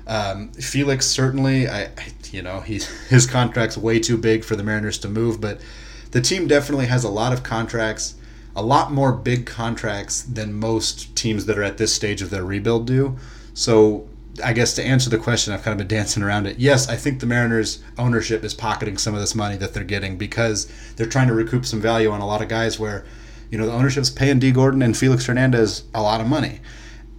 Um, 0.07 0.49
Felix 0.53 1.05
certainly, 1.05 1.69
I, 1.69 1.91
you 2.31 2.41
know, 2.41 2.61
he's 2.61 2.87
his 3.09 3.27
contract's 3.27 3.77
way 3.77 3.99
too 3.99 4.17
big 4.17 4.43
for 4.43 4.55
the 4.55 4.63
Mariners 4.63 4.97
to 4.99 5.07
move, 5.07 5.39
but 5.39 5.61
the 6.09 6.19
team 6.19 6.47
definitely 6.47 6.87
has 6.87 7.03
a 7.03 7.09
lot 7.09 7.31
of 7.31 7.43
contracts, 7.43 8.15
a 8.55 8.63
lot 8.63 8.91
more 8.91 9.13
big 9.13 9.45
contracts 9.45 10.23
than 10.23 10.51
most 10.51 11.15
teams 11.15 11.45
that 11.45 11.59
are 11.59 11.63
at 11.63 11.77
this 11.77 11.93
stage 11.93 12.23
of 12.23 12.31
their 12.31 12.43
rebuild 12.43 12.87
do. 12.87 13.17
So 13.53 14.07
I 14.43 14.53
guess 14.53 14.73
to 14.75 14.83
answer 14.83 15.09
the 15.09 15.17
question, 15.17 15.53
I've 15.53 15.63
kind 15.63 15.73
of 15.73 15.77
been 15.77 15.95
dancing 15.95 16.23
around 16.23 16.47
it. 16.47 16.57
Yes, 16.57 16.89
I 16.89 16.95
think 16.95 17.19
the 17.19 17.25
Mariners 17.25 17.83
ownership 17.97 18.43
is 18.43 18.53
pocketing 18.53 18.97
some 18.97 19.13
of 19.13 19.19
this 19.19 19.35
money 19.35 19.57
that 19.57 19.73
they're 19.73 19.83
getting 19.83 20.17
because 20.17 20.67
they're 20.95 21.07
trying 21.07 21.27
to 21.27 21.33
recoup 21.33 21.65
some 21.65 21.79
value 21.79 22.09
on 22.09 22.21
a 22.21 22.25
lot 22.25 22.41
of 22.41 22.47
guys 22.47 22.79
where, 22.79 23.05
you 23.51 23.57
know, 23.57 23.67
the 23.67 23.73
ownership's 23.73 24.09
paying 24.09 24.39
Dee 24.39 24.51
Gordon 24.51 24.81
and 24.81 24.97
Felix 24.97 25.25
Hernandez 25.25 25.83
a 25.93 26.01
lot 26.01 26.21
of 26.21 26.27
money. 26.27 26.61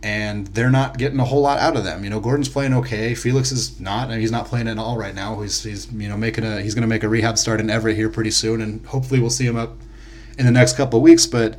And 0.02 0.48
they're 0.48 0.70
not 0.70 0.98
getting 0.98 1.20
a 1.20 1.24
whole 1.24 1.40
lot 1.40 1.58
out 1.58 1.76
of 1.76 1.84
them. 1.84 2.04
You 2.04 2.10
know, 2.10 2.20
Gordon's 2.20 2.48
playing 2.48 2.74
okay. 2.74 3.14
Felix 3.14 3.52
is 3.52 3.80
not, 3.80 4.10
and 4.10 4.20
he's 4.20 4.32
not 4.32 4.46
playing 4.46 4.68
at 4.68 4.76
all 4.76 4.98
right 4.98 5.14
now. 5.14 5.40
He's, 5.40 5.62
he's 5.62 5.90
you 5.92 6.08
know 6.08 6.16
making 6.18 6.44
a 6.44 6.60
he's 6.60 6.74
going 6.74 6.82
to 6.82 6.88
make 6.88 7.04
a 7.04 7.08
rehab 7.08 7.38
start 7.38 7.58
in 7.58 7.70
Everett 7.70 7.96
here 7.96 8.10
pretty 8.10 8.30
soon, 8.30 8.60
and 8.60 8.84
hopefully 8.84 9.18
we'll 9.18 9.30
see 9.30 9.46
him 9.46 9.56
up 9.56 9.78
in 10.36 10.44
the 10.44 10.52
next 10.52 10.76
couple 10.76 10.98
of 10.98 11.02
weeks. 11.02 11.26
But 11.26 11.58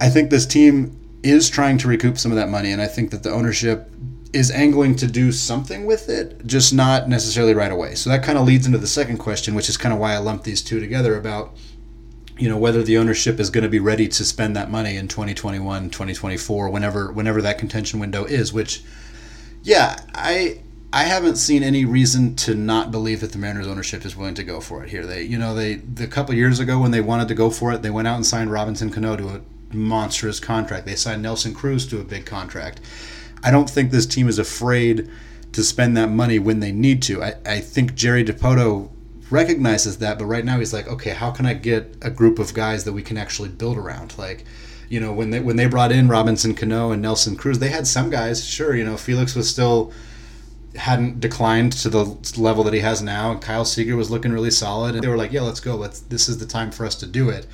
I 0.00 0.08
think 0.08 0.30
this 0.30 0.46
team 0.46 0.98
is 1.22 1.50
trying 1.50 1.76
to 1.78 1.88
recoup 1.88 2.16
some 2.16 2.32
of 2.32 2.36
that 2.36 2.48
money, 2.48 2.72
and 2.72 2.80
I 2.80 2.86
think 2.86 3.10
that 3.10 3.22
the 3.22 3.30
ownership 3.30 3.90
is 4.32 4.50
angling 4.50 4.96
to 4.96 5.06
do 5.06 5.32
something 5.32 5.86
with 5.86 6.08
it, 6.08 6.46
just 6.46 6.74
not 6.74 7.08
necessarily 7.08 7.54
right 7.54 7.72
away. 7.72 7.94
So 7.94 8.10
that 8.10 8.22
kind 8.22 8.38
of 8.38 8.46
leads 8.46 8.66
into 8.66 8.78
the 8.78 8.86
second 8.86 9.18
question, 9.18 9.54
which 9.54 9.68
is 9.68 9.76
kind 9.76 9.92
of 9.92 9.98
why 9.98 10.14
I 10.14 10.18
lumped 10.18 10.44
these 10.44 10.62
two 10.62 10.80
together 10.80 11.16
about 11.16 11.56
you 12.38 12.48
know 12.48 12.58
whether 12.58 12.82
the 12.82 12.98
ownership 12.98 13.40
is 13.40 13.50
going 13.50 13.64
to 13.64 13.70
be 13.70 13.78
ready 13.78 14.08
to 14.08 14.24
spend 14.24 14.56
that 14.56 14.70
money 14.70 14.96
in 14.96 15.08
2021 15.08 15.84
2024 15.84 16.68
whenever 16.68 17.10
whenever 17.12 17.40
that 17.42 17.58
contention 17.58 17.98
window 17.98 18.24
is 18.24 18.52
which 18.52 18.82
yeah 19.62 19.98
i 20.14 20.60
i 20.92 21.04
haven't 21.04 21.36
seen 21.36 21.62
any 21.62 21.84
reason 21.84 22.36
to 22.36 22.54
not 22.54 22.90
believe 22.90 23.20
that 23.20 23.32
the 23.32 23.38
mariners 23.38 23.66
ownership 23.66 24.04
is 24.04 24.16
willing 24.16 24.34
to 24.34 24.44
go 24.44 24.60
for 24.60 24.84
it 24.84 24.90
here. 24.90 25.06
They 25.06 25.22
you 25.22 25.38
know 25.38 25.54
they 25.54 25.76
the 25.76 26.06
couple 26.06 26.34
years 26.34 26.60
ago 26.60 26.78
when 26.78 26.90
they 26.90 27.00
wanted 27.00 27.28
to 27.28 27.34
go 27.34 27.50
for 27.50 27.72
it 27.72 27.82
they 27.82 27.90
went 27.90 28.06
out 28.06 28.16
and 28.16 28.26
signed 28.26 28.52
robinson 28.52 28.90
cano 28.90 29.16
to 29.16 29.28
a 29.28 29.40
monstrous 29.74 30.38
contract. 30.38 30.86
They 30.86 30.94
signed 30.94 31.22
nelson 31.22 31.54
cruz 31.54 31.86
to 31.88 32.00
a 32.00 32.04
big 32.04 32.26
contract 32.26 32.80
I 33.42 33.50
don't 33.50 33.70
think 33.70 33.90
this 33.90 34.06
team 34.06 34.28
is 34.28 34.38
afraid 34.38 35.08
to 35.52 35.62
spend 35.62 35.96
that 35.96 36.10
money 36.10 36.38
when 36.38 36.60
they 36.60 36.72
need 36.72 37.02
to. 37.02 37.22
I, 37.22 37.34
I 37.44 37.60
think 37.60 37.94
Jerry 37.94 38.24
Dipoto 38.24 38.90
recognizes 39.30 39.98
that, 39.98 40.18
but 40.18 40.26
right 40.26 40.44
now 40.44 40.58
he's 40.58 40.72
like, 40.72 40.86
okay, 40.88 41.10
how 41.10 41.30
can 41.30 41.46
I 41.46 41.54
get 41.54 41.96
a 42.02 42.10
group 42.10 42.38
of 42.38 42.54
guys 42.54 42.84
that 42.84 42.92
we 42.92 43.02
can 43.02 43.16
actually 43.16 43.48
build 43.48 43.76
around? 43.76 44.16
Like, 44.18 44.44
you 44.88 45.00
know, 45.00 45.12
when 45.12 45.30
they 45.30 45.40
when 45.40 45.56
they 45.56 45.66
brought 45.66 45.92
in 45.92 46.08
Robinson 46.08 46.54
Cano 46.54 46.92
and 46.92 47.02
Nelson 47.02 47.36
Cruz, 47.36 47.58
they 47.58 47.68
had 47.68 47.86
some 47.86 48.10
guys. 48.10 48.44
Sure, 48.44 48.74
you 48.74 48.84
know, 48.84 48.96
Felix 48.96 49.34
was 49.34 49.48
still 49.48 49.92
hadn't 50.76 51.20
declined 51.20 51.72
to 51.72 51.88
the 51.88 52.04
level 52.36 52.62
that 52.64 52.74
he 52.74 52.80
has 52.80 53.02
now, 53.02 53.32
and 53.32 53.40
Kyle 53.40 53.64
Seager 53.64 53.96
was 53.96 54.10
looking 54.10 54.32
really 54.32 54.50
solid. 54.50 54.94
And 54.94 55.02
they 55.02 55.08
were 55.08 55.16
like, 55.16 55.32
yeah, 55.32 55.40
let's 55.40 55.60
go. 55.60 55.74
Let's. 55.74 56.00
This 56.00 56.28
is 56.28 56.38
the 56.38 56.46
time 56.46 56.70
for 56.70 56.86
us 56.86 56.94
to 56.96 57.06
do 57.06 57.30
it. 57.30 57.46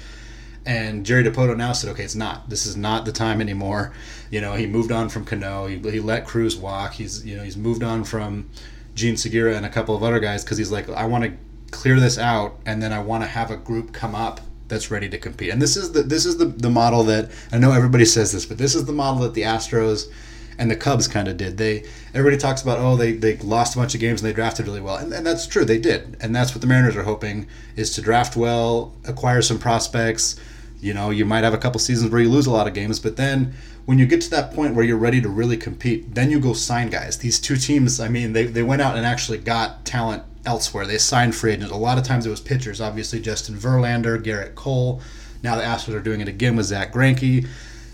And 0.65 1.05
Jerry 1.05 1.25
Dipoto 1.25 1.57
now 1.57 1.73
said, 1.73 1.91
okay, 1.91 2.05
it's 2.05 2.15
not. 2.15 2.49
This 2.49 2.67
is 2.67 2.77
not 2.77 3.05
the 3.05 3.13
time 3.13 3.41
anymore. 3.41 3.93
You 4.31 4.41
know, 4.41 4.55
he 4.55 4.67
moved 4.67 4.93
on 4.93 5.09
from 5.09 5.25
Cano. 5.25 5.67
He, 5.67 5.79
he 5.79 6.01
let 6.01 6.25
Cruz 6.25 6.57
walk. 6.57 6.95
He's 6.95 7.25
you 7.27 7.37
know 7.37 7.43
he's 7.43 7.57
moved 7.57 7.83
on 7.83 8.05
from 8.05 8.49
Jean 8.95 9.17
Segura 9.17 9.57
and 9.57 9.67
a 9.67 9.69
couple 9.69 9.97
of 9.97 10.03
other 10.03 10.21
guys 10.21 10.45
because 10.45 10.59
he's 10.59 10.71
like, 10.71 10.89
I 10.89 11.07
want 11.07 11.25
to 11.25 11.33
clear 11.73 11.99
this 11.99 12.19
out, 12.19 12.59
and 12.65 12.83
then 12.83 12.93
I 12.93 13.01
want 13.01 13.25
to 13.25 13.29
have 13.29 13.51
a 13.51 13.57
group 13.57 13.93
come 13.93 14.15
up 14.15 14.41
that's 14.69 14.91
ready 14.91 15.09
to 15.09 15.19
compete. 15.19 15.51
And 15.51 15.61
this 15.61 15.77
is 15.77 15.93
the 15.93 16.03
this 16.03 16.25
is 16.25 16.39
the, 16.39 16.47
the 16.47 16.71
model 16.71 17.03
that 17.05 17.31
I 17.51 17.59
know 17.59 17.73
everybody 17.73 18.05
says 18.05 18.33
this, 18.33 18.47
but 18.47 18.59
this 18.59 18.75
is 18.75 18.85
the 18.85 18.93
model 18.93 19.23
that 19.23 19.35
the 19.35 19.43
Astros 19.43 20.11
and 20.59 20.71
the 20.71 20.77
Cubs 20.77 21.09
kind 21.09 21.29
of 21.29 21.37
did. 21.37 21.59
They 21.59 21.85
everybody 22.15 22.37
talks 22.37 22.63
about 22.63 22.79
oh 22.79 22.97
they, 22.97 23.13
they 23.13 23.37
lost 23.39 23.75
a 23.75 23.79
bunch 23.79 23.95
of 23.95 24.01
games 24.01 24.23
and 24.23 24.31
they 24.31 24.35
drafted 24.35 24.67
really 24.67 24.81
well, 24.81 24.97
and, 24.97 25.13
and 25.13 25.27
that's 25.27 25.47
true 25.47 25.65
they 25.65 25.79
did, 25.79 26.17
and 26.21 26.35
that's 26.35 26.55
what 26.55 26.61
the 26.61 26.67
Mariners 26.67 26.97
are 26.97 27.03
hoping 27.03 27.47
is 27.77 27.91
to 27.95 28.03
draft 28.03 28.37
well, 28.37 28.95
acquire 29.05 29.43
some 29.43 29.59
prospects, 29.59 30.41
you 30.83 30.93
know, 30.93 31.11
you 31.11 31.25
might 31.25 31.45
have 31.45 31.55
a 31.55 31.59
couple 31.59 31.79
seasons 31.79 32.11
where 32.11 32.21
you 32.21 32.29
lose 32.29 32.47
a 32.47 32.51
lot 32.51 32.67
of 32.67 32.75
games, 32.75 32.99
but 32.99 33.17
then 33.17 33.55
when 33.85 33.99
you 33.99 34.07
get 34.07 34.21
to 34.23 34.31
that 34.31 34.53
point 34.53 34.75
where 34.75 34.85
you're 34.85 34.99
ready 34.99 35.21
to 35.21 35.29
really 35.29 35.57
compete, 35.57 36.15
then 36.15 36.29
you 36.29 36.41
go 36.41 36.53
sign 36.53 36.91
guys. 36.91 37.19
These 37.19 37.39
two 37.39 37.57
teams, 37.57 38.01
I 38.01 38.09
mean, 38.09 38.33
they, 38.33 38.47
they 38.47 38.65
went 38.65 38.83
out 38.83 38.97
and 38.97 39.07
actually 39.07 39.39
got 39.39 39.85
talent 39.85 40.25
elsewhere. 40.45 40.85
They 40.85 40.99
signed 40.99 41.37
free 41.37 41.53
agents. 41.53 41.73
A 41.73 41.77
lot 41.77 41.99
of 41.99 42.05
times 42.05 42.27
it 42.27 42.31
was 42.31 42.41
pitchers, 42.41 42.81
obviously 42.81 43.21
Justin 43.21 43.55
Verlander, 43.55 44.21
Gerrit 44.21 44.57
Cole. 44.57 45.01
Now 45.45 45.55
the 45.55 45.63
Astros 45.63 45.95
are 45.95 46.01
doing 46.01 46.21
it 46.21 46.29
again 46.29 46.57
with 46.57 46.67
Zack 46.67 46.93
Greinke. 46.93 47.47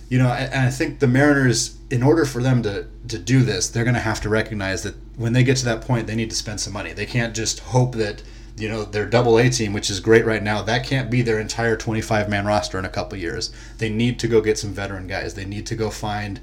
You 0.09 0.18
know, 0.18 0.29
and 0.29 0.66
I 0.66 0.70
think 0.70 1.01
the 1.01 1.07
Mariners, 1.07 1.77
in 1.90 2.03
order 2.03 2.24
for 2.24 2.42
them 2.42 2.62
to, 2.62 2.87
to 3.09 3.18
do 3.18 3.42
this, 3.42 3.68
they're 3.68 3.85
going 3.85 3.94
to 3.94 4.01
have 4.01 4.22
to 4.22 4.31
recognize 4.31 4.83
that 4.85 4.94
when 5.16 5.35
they 5.35 5.44
get 5.44 5.59
to 5.59 5.66
that 5.66 5.83
point, 5.83 6.07
they 6.07 6.14
need 6.14 6.31
to 6.31 6.37
spend 6.37 6.61
some 6.61 6.72
money. 6.72 6.94
They 6.94 7.07
can't 7.07 7.37
just 7.37 7.61
hope 7.61 7.94
that– 7.96 8.22
you 8.59 8.68
know 8.68 8.85
their 8.85 9.07
double 9.07 9.38
A 9.38 9.49
team, 9.51 9.73
which 9.73 9.90
is 9.90 10.01
great 10.01 10.27
right 10.27 10.42
now, 10.42 10.62
that 10.62 10.85
can't 10.85 11.11
be 11.11 11.23
their 11.23 11.38
entire 11.38 11.77
25 11.77 12.29
man 12.29 12.47
roster 12.47 12.79
in 12.79 12.85
a 12.85 12.90
couple 12.90 13.18
years. 13.18 13.53
They 13.79 13.88
need 13.88 14.18
to 14.21 14.29
go 14.29 14.40
get 14.40 14.59
some 14.59 14.73
veteran 14.73 15.07
guys. 15.07 15.35
They 15.35 15.44
need 15.44 15.66
to 15.66 15.77
go 15.77 15.90
find 15.90 16.40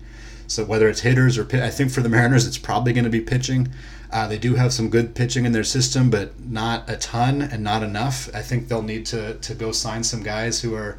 so 0.47 0.63
whether 0.63 0.87
it's 0.87 1.01
hitters 1.01 1.37
or 1.37 1.47
I 1.53 1.69
think 1.69 1.91
for 1.91 2.01
the 2.01 2.09
Mariners, 2.09 2.45
it's 2.45 2.57
probably 2.57 2.93
going 2.93 3.05
to 3.05 3.09
be 3.09 3.21
pitching. 3.21 3.69
Uh, 4.11 4.27
they 4.27 4.37
do 4.37 4.55
have 4.55 4.71
some 4.71 4.89
good 4.89 5.15
pitching 5.15 5.45
in 5.45 5.51
their 5.51 5.63
system, 5.63 6.09
but 6.09 6.39
not 6.39 6.89
a 6.89 6.97
ton 6.97 7.41
and 7.41 7.63
not 7.63 7.83
enough. 7.83 8.29
I 8.33 8.41
think 8.41 8.67
they'll 8.67 8.81
need 8.81 9.05
to 9.07 9.35
to 9.35 9.55
go 9.55 9.71
sign 9.71 10.03
some 10.03 10.21
guys 10.21 10.61
who 10.61 10.75
are, 10.75 10.97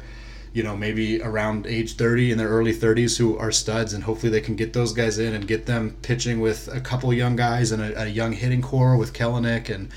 you 0.53 0.63
know, 0.63 0.75
maybe 0.75 1.21
around 1.21 1.65
age 1.65 1.95
30 1.95 2.31
in 2.31 2.37
their 2.37 2.49
early 2.49 2.73
30s 2.73 3.17
who 3.17 3.37
are 3.37 3.51
studs, 3.51 3.93
and 3.93 4.03
hopefully 4.03 4.31
they 4.31 4.41
can 4.41 4.55
get 4.55 4.73
those 4.73 4.93
guys 4.93 5.17
in 5.17 5.33
and 5.33 5.47
get 5.47 5.65
them 5.65 5.95
pitching 6.01 6.41
with 6.41 6.67
a 6.67 6.81
couple 6.81 7.11
young 7.13 7.35
guys 7.35 7.71
and 7.71 7.81
a, 7.81 8.03
a 8.03 8.07
young 8.07 8.33
hitting 8.33 8.61
core 8.61 8.97
with 8.97 9.13
Kelenic 9.13 9.73
and 9.73 9.89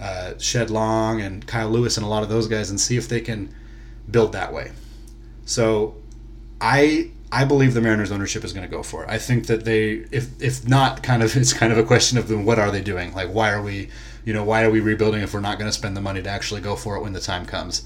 uh, 0.00 0.32
Shed 0.38 0.70
Long 0.70 1.20
and 1.20 1.46
Kyle 1.46 1.68
Lewis 1.68 1.96
and 1.96 2.06
a 2.06 2.08
lot 2.08 2.22
of 2.22 2.28
those 2.28 2.48
guys 2.48 2.70
and 2.70 2.80
see 2.80 2.96
if 2.96 3.08
they 3.08 3.20
can 3.20 3.54
build 4.10 4.32
that 4.32 4.52
way. 4.52 4.72
So 5.44 5.96
I 6.60 7.10
I 7.32 7.44
believe 7.44 7.74
the 7.74 7.80
Mariners 7.80 8.10
ownership 8.10 8.44
is 8.44 8.52
going 8.52 8.68
to 8.68 8.70
go 8.70 8.82
for 8.82 9.04
it. 9.04 9.10
I 9.10 9.18
think 9.18 9.46
that 9.46 9.64
they 9.64 10.06
if 10.10 10.40
if 10.42 10.66
not 10.66 11.02
kind 11.02 11.22
of 11.22 11.36
it's 11.36 11.52
kind 11.52 11.72
of 11.72 11.78
a 11.78 11.84
question 11.84 12.18
of 12.18 12.28
them 12.28 12.44
what 12.44 12.58
are 12.58 12.70
they 12.70 12.82
doing? 12.82 13.12
Like 13.14 13.28
why 13.28 13.52
are 13.52 13.62
we 13.62 13.90
you 14.24 14.32
know 14.32 14.44
why 14.44 14.64
are 14.64 14.70
we 14.70 14.80
rebuilding 14.80 15.22
if 15.22 15.34
we're 15.34 15.40
not 15.40 15.58
going 15.58 15.68
to 15.68 15.76
spend 15.76 15.96
the 15.96 16.00
money 16.00 16.22
to 16.22 16.30
actually 16.30 16.60
go 16.60 16.76
for 16.76 16.96
it 16.96 17.02
when 17.02 17.12
the 17.12 17.20
time 17.20 17.44
comes? 17.44 17.84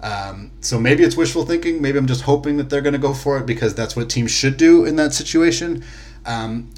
Um, 0.00 0.50
so 0.60 0.78
maybe 0.78 1.02
it's 1.02 1.16
wishful 1.16 1.46
thinking. 1.46 1.80
Maybe 1.80 1.96
I'm 1.96 2.06
just 2.06 2.22
hoping 2.22 2.58
that 2.58 2.68
they're 2.68 2.82
going 2.82 2.92
to 2.92 2.98
go 2.98 3.14
for 3.14 3.38
it 3.38 3.46
because 3.46 3.74
that's 3.74 3.96
what 3.96 4.10
teams 4.10 4.30
should 4.30 4.58
do 4.58 4.84
in 4.84 4.96
that 4.96 5.14
situation. 5.14 5.82
Um, 6.26 6.70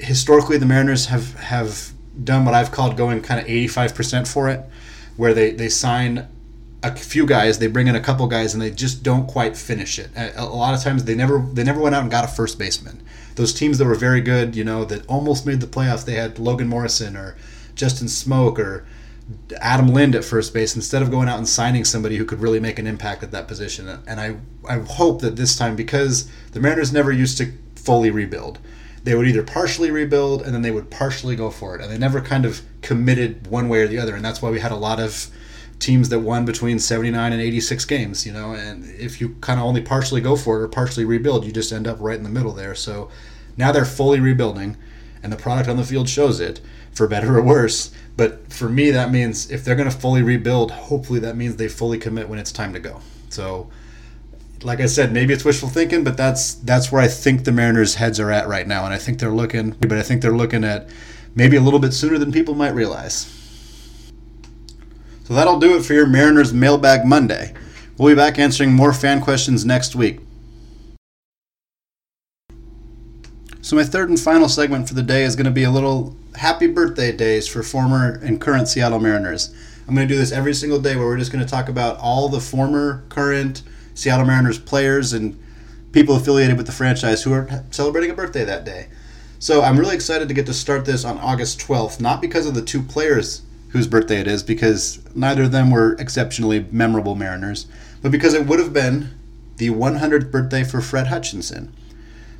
historically, 0.00 0.58
the 0.58 0.66
Mariners 0.66 1.06
have 1.06 1.32
have 1.34 1.93
done 2.22 2.44
what 2.44 2.54
I've 2.54 2.70
called 2.70 2.96
going 2.96 3.22
kind 3.22 3.40
of 3.40 3.46
85% 3.46 4.28
for 4.28 4.48
it, 4.48 4.64
where 5.16 5.34
they, 5.34 5.50
they 5.50 5.68
sign 5.68 6.28
a 6.82 6.94
few 6.94 7.26
guys, 7.26 7.58
they 7.58 7.66
bring 7.66 7.86
in 7.86 7.96
a 7.96 8.00
couple 8.00 8.26
guys, 8.26 8.52
and 8.52 8.62
they 8.62 8.70
just 8.70 9.02
don't 9.02 9.26
quite 9.26 9.56
finish 9.56 9.98
it. 9.98 10.10
A, 10.16 10.42
a 10.42 10.44
lot 10.44 10.74
of 10.74 10.82
times, 10.82 11.04
they 11.04 11.14
never 11.14 11.38
they 11.38 11.64
never 11.64 11.80
went 11.80 11.94
out 11.94 12.02
and 12.02 12.10
got 12.10 12.24
a 12.24 12.28
first 12.28 12.58
baseman. 12.58 13.02
Those 13.36 13.54
teams 13.54 13.78
that 13.78 13.86
were 13.86 13.94
very 13.94 14.20
good, 14.20 14.54
you 14.54 14.64
know, 14.64 14.84
that 14.84 15.06
almost 15.06 15.46
made 15.46 15.60
the 15.60 15.66
playoffs, 15.66 16.04
they 16.04 16.14
had 16.14 16.38
Logan 16.38 16.68
Morrison 16.68 17.16
or 17.16 17.36
Justin 17.74 18.06
Smoak 18.06 18.58
or 18.58 18.86
Adam 19.60 19.88
Lind 19.88 20.14
at 20.14 20.24
first 20.24 20.52
base 20.52 20.76
instead 20.76 21.02
of 21.02 21.10
going 21.10 21.28
out 21.28 21.38
and 21.38 21.48
signing 21.48 21.84
somebody 21.84 22.16
who 22.16 22.24
could 22.24 22.40
really 22.40 22.60
make 22.60 22.78
an 22.78 22.86
impact 22.86 23.22
at 23.22 23.30
that 23.30 23.48
position. 23.48 23.88
And 24.06 24.20
I, 24.20 24.36
I 24.68 24.78
hope 24.80 25.22
that 25.22 25.36
this 25.36 25.56
time, 25.56 25.76
because 25.76 26.30
the 26.52 26.60
Mariners 26.60 26.92
never 26.92 27.10
used 27.10 27.38
to 27.38 27.52
fully 27.74 28.10
rebuild, 28.10 28.58
they 29.04 29.14
would 29.14 29.26
either 29.26 29.42
partially 29.42 29.90
rebuild 29.90 30.42
and 30.42 30.54
then 30.54 30.62
they 30.62 30.70
would 30.70 30.90
partially 30.90 31.36
go 31.36 31.50
for 31.50 31.76
it. 31.76 31.82
And 31.82 31.90
they 31.90 31.98
never 31.98 32.20
kind 32.20 32.44
of 32.44 32.62
committed 32.82 33.46
one 33.46 33.68
way 33.68 33.80
or 33.80 33.88
the 33.88 33.98
other. 33.98 34.14
And 34.14 34.24
that's 34.24 34.42
why 34.42 34.50
we 34.50 34.60
had 34.60 34.72
a 34.72 34.76
lot 34.76 34.98
of 34.98 35.28
teams 35.78 36.08
that 36.08 36.20
won 36.20 36.44
between 36.44 36.78
79 36.78 37.32
and 37.32 37.40
86 37.40 37.84
games, 37.84 38.26
you 38.26 38.32
know. 38.32 38.52
And 38.52 38.84
if 38.98 39.20
you 39.20 39.36
kind 39.40 39.60
of 39.60 39.66
only 39.66 39.82
partially 39.82 40.20
go 40.20 40.36
for 40.36 40.58
it 40.58 40.64
or 40.64 40.68
partially 40.68 41.04
rebuild, 41.04 41.44
you 41.44 41.52
just 41.52 41.72
end 41.72 41.86
up 41.86 41.98
right 42.00 42.16
in 42.16 42.24
the 42.24 42.30
middle 42.30 42.52
there. 42.52 42.74
So 42.74 43.10
now 43.56 43.72
they're 43.72 43.84
fully 43.84 44.20
rebuilding, 44.20 44.76
and 45.22 45.32
the 45.32 45.36
product 45.36 45.68
on 45.68 45.76
the 45.76 45.84
field 45.84 46.08
shows 46.08 46.40
it, 46.40 46.60
for 46.92 47.06
better 47.06 47.36
or 47.36 47.42
worse 47.42 47.92
but 48.16 48.52
for 48.52 48.68
me, 48.68 48.90
that 48.92 49.10
means 49.10 49.50
if 49.50 49.64
they're 49.64 49.74
going 49.74 49.90
to 49.90 49.96
fully 49.96 50.22
rebuild, 50.22 50.70
hopefully 50.70 51.18
that 51.20 51.36
means 51.36 51.56
they 51.56 51.68
fully 51.68 51.98
commit 51.98 52.28
when 52.28 52.38
it's 52.38 52.52
time 52.52 52.72
to 52.72 52.80
go. 52.80 53.00
So, 53.28 53.70
like 54.64 54.80
I 54.80 54.86
said, 54.86 55.12
maybe 55.12 55.34
it's 55.34 55.44
wishful 55.44 55.68
thinking, 55.68 56.04
but 56.04 56.16
that's 56.16 56.54
that's 56.54 56.90
where 56.90 57.02
I 57.02 57.08
think 57.08 57.44
the 57.44 57.52
Mariners' 57.52 57.96
heads 57.96 58.18
are 58.18 58.30
at 58.30 58.48
right 58.48 58.66
now, 58.66 58.84
and 58.84 58.94
I 58.94 58.98
think 58.98 59.18
they're 59.18 59.30
looking. 59.30 59.70
But 59.72 59.92
I 59.92 60.02
think 60.02 60.22
they're 60.22 60.36
looking 60.36 60.64
at 60.64 60.88
maybe 61.34 61.56
a 61.56 61.60
little 61.60 61.78
bit 61.78 61.92
sooner 61.92 62.18
than 62.18 62.32
people 62.32 62.54
might 62.54 62.74
realize. 62.74 63.30
So 65.24 65.34
that'll 65.34 65.58
do 65.58 65.76
it 65.76 65.84
for 65.84 65.92
your 65.94 66.06
Mariners 66.06 66.52
Mailbag 66.52 67.06
Monday. 67.06 67.54
We'll 67.96 68.14
be 68.14 68.16
back 68.16 68.38
answering 68.38 68.72
more 68.72 68.92
fan 68.92 69.20
questions 69.20 69.64
next 69.64 69.94
week. 69.94 70.20
So, 73.60 73.76
my 73.76 73.84
third 73.84 74.08
and 74.08 74.20
final 74.20 74.48
segment 74.48 74.88
for 74.88 74.94
the 74.94 75.02
day 75.02 75.24
is 75.24 75.36
going 75.36 75.46
to 75.46 75.50
be 75.50 75.64
a 75.64 75.70
little 75.70 76.16
happy 76.36 76.66
birthday 76.66 77.12
days 77.12 77.46
for 77.46 77.62
former 77.62 78.18
and 78.22 78.40
current 78.40 78.68
Seattle 78.68 78.98
Mariners. 78.98 79.54
I'm 79.86 79.94
going 79.94 80.08
to 80.08 80.14
do 80.14 80.18
this 80.18 80.32
every 80.32 80.54
single 80.54 80.80
day 80.80 80.96
where 80.96 81.06
we're 81.06 81.18
just 81.18 81.32
going 81.32 81.44
to 81.44 81.50
talk 81.50 81.68
about 81.68 81.98
all 81.98 82.28
the 82.28 82.40
former, 82.40 83.04
current 83.10 83.62
Seattle 83.94 84.26
Mariners 84.26 84.58
players 84.58 85.12
and 85.12 85.40
people 85.92 86.16
affiliated 86.16 86.56
with 86.56 86.66
the 86.66 86.72
franchise 86.72 87.22
who 87.22 87.32
are 87.32 87.64
celebrating 87.70 88.10
a 88.10 88.14
birthday 88.14 88.44
that 88.44 88.64
day. 88.64 88.88
So, 89.38 89.62
I'm 89.62 89.78
really 89.78 89.94
excited 89.94 90.28
to 90.28 90.34
get 90.34 90.46
to 90.46 90.54
start 90.54 90.84
this 90.84 91.04
on 91.04 91.18
August 91.18 91.60
12th, 91.60 92.00
not 92.00 92.20
because 92.20 92.46
of 92.46 92.54
the 92.54 92.62
two 92.62 92.82
players 92.82 93.42
whose 93.70 93.86
birthday 93.86 94.20
it 94.20 94.28
is, 94.28 94.42
because 94.42 95.00
neither 95.14 95.42
of 95.42 95.52
them 95.52 95.70
were 95.70 95.94
exceptionally 95.98 96.66
memorable 96.70 97.14
Mariners, 97.14 97.66
but 98.02 98.12
because 98.12 98.32
it 98.32 98.46
would 98.46 98.60
have 98.60 98.72
been 98.72 99.10
the 99.56 99.70
100th 99.70 100.30
birthday 100.30 100.64
for 100.64 100.80
Fred 100.80 101.08
Hutchinson. 101.08 101.74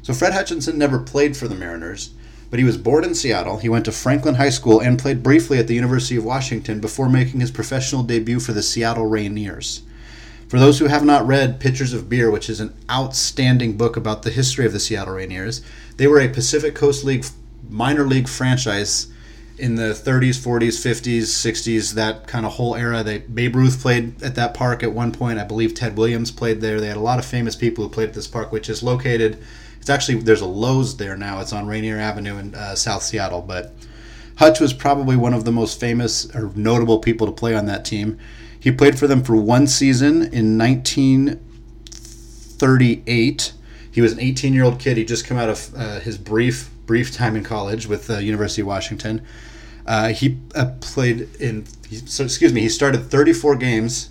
So 0.02 0.14
Fred 0.14 0.32
Hutchinson 0.32 0.78
never 0.78 0.98
played 0.98 1.36
for 1.36 1.48
the 1.48 1.54
Mariners, 1.54 2.10
but 2.50 2.58
he 2.58 2.64
was 2.64 2.76
born 2.76 3.04
in 3.04 3.14
Seattle. 3.14 3.58
He 3.58 3.68
went 3.68 3.84
to 3.86 3.92
Franklin 3.92 4.36
High 4.36 4.50
School 4.50 4.80
and 4.80 4.98
played 4.98 5.22
briefly 5.22 5.58
at 5.58 5.66
the 5.66 5.74
University 5.74 6.16
of 6.16 6.24
Washington 6.24 6.80
before 6.80 7.08
making 7.08 7.40
his 7.40 7.50
professional 7.50 8.02
debut 8.02 8.38
for 8.38 8.52
the 8.52 8.62
Seattle 8.62 9.08
Rainiers. 9.08 9.80
For 10.54 10.60
those 10.60 10.78
who 10.78 10.86
have 10.86 11.04
not 11.04 11.26
read 11.26 11.58
Pitchers 11.58 11.92
of 11.92 12.08
Beer, 12.08 12.30
which 12.30 12.48
is 12.48 12.60
an 12.60 12.72
outstanding 12.88 13.76
book 13.76 13.96
about 13.96 14.22
the 14.22 14.30
history 14.30 14.64
of 14.64 14.72
the 14.72 14.78
Seattle 14.78 15.14
Rainiers, 15.14 15.62
they 15.96 16.06
were 16.06 16.20
a 16.20 16.28
Pacific 16.28 16.76
Coast 16.76 17.02
League 17.02 17.26
minor 17.68 18.06
league 18.06 18.28
franchise 18.28 19.08
in 19.58 19.74
the 19.74 19.90
30s, 19.94 20.38
40s, 20.38 20.78
50s, 20.78 21.22
60s, 21.22 21.94
that 21.94 22.28
kind 22.28 22.46
of 22.46 22.52
whole 22.52 22.76
era. 22.76 23.02
They 23.02 23.18
Babe 23.18 23.56
Ruth 23.56 23.82
played 23.82 24.22
at 24.22 24.36
that 24.36 24.54
park 24.54 24.84
at 24.84 24.92
one 24.92 25.10
point. 25.10 25.40
I 25.40 25.44
believe 25.44 25.74
Ted 25.74 25.98
Williams 25.98 26.30
played 26.30 26.60
there. 26.60 26.80
They 26.80 26.86
had 26.86 26.96
a 26.96 27.00
lot 27.00 27.18
of 27.18 27.24
famous 27.24 27.56
people 27.56 27.82
who 27.82 27.90
played 27.90 28.10
at 28.10 28.14
this 28.14 28.28
park, 28.28 28.52
which 28.52 28.68
is 28.68 28.80
located 28.80 29.42
it's 29.80 29.90
actually 29.90 30.18
there's 30.18 30.40
a 30.40 30.46
Lowe's 30.46 30.98
there 30.98 31.16
now. 31.16 31.40
It's 31.40 31.52
on 31.52 31.66
Rainier 31.66 31.98
Avenue 31.98 32.38
in 32.38 32.54
uh, 32.54 32.76
South 32.76 33.02
Seattle. 33.02 33.42
But 33.42 33.72
Hutch 34.36 34.60
was 34.60 34.72
probably 34.72 35.16
one 35.16 35.34
of 35.34 35.44
the 35.44 35.52
most 35.52 35.80
famous 35.80 36.32
or 36.32 36.52
notable 36.54 37.00
people 37.00 37.26
to 37.26 37.32
play 37.32 37.56
on 37.56 37.66
that 37.66 37.84
team. 37.84 38.20
He 38.64 38.72
played 38.72 38.98
for 38.98 39.06
them 39.06 39.22
for 39.22 39.36
one 39.36 39.66
season 39.66 40.22
in 40.32 40.56
1938. 40.56 43.52
He 43.92 44.00
was 44.00 44.14
an 44.14 44.20
18 44.20 44.54
year 44.54 44.64
old 44.64 44.80
kid. 44.80 44.96
He 44.96 45.04
just 45.04 45.26
come 45.26 45.36
out 45.36 45.50
of 45.50 45.74
uh, 45.76 46.00
his 46.00 46.16
brief 46.16 46.70
brief 46.86 47.12
time 47.12 47.36
in 47.36 47.44
college 47.44 47.86
with 47.86 48.06
the 48.06 48.16
uh, 48.16 48.20
University 48.20 48.62
of 48.62 48.68
Washington. 48.68 49.20
Uh, 49.84 50.14
he 50.14 50.38
uh, 50.54 50.70
played 50.80 51.28
in. 51.38 51.66
He, 51.86 51.96
so, 51.96 52.24
excuse 52.24 52.54
me. 52.54 52.62
He 52.62 52.70
started 52.70 53.10
34 53.10 53.56
games 53.56 54.08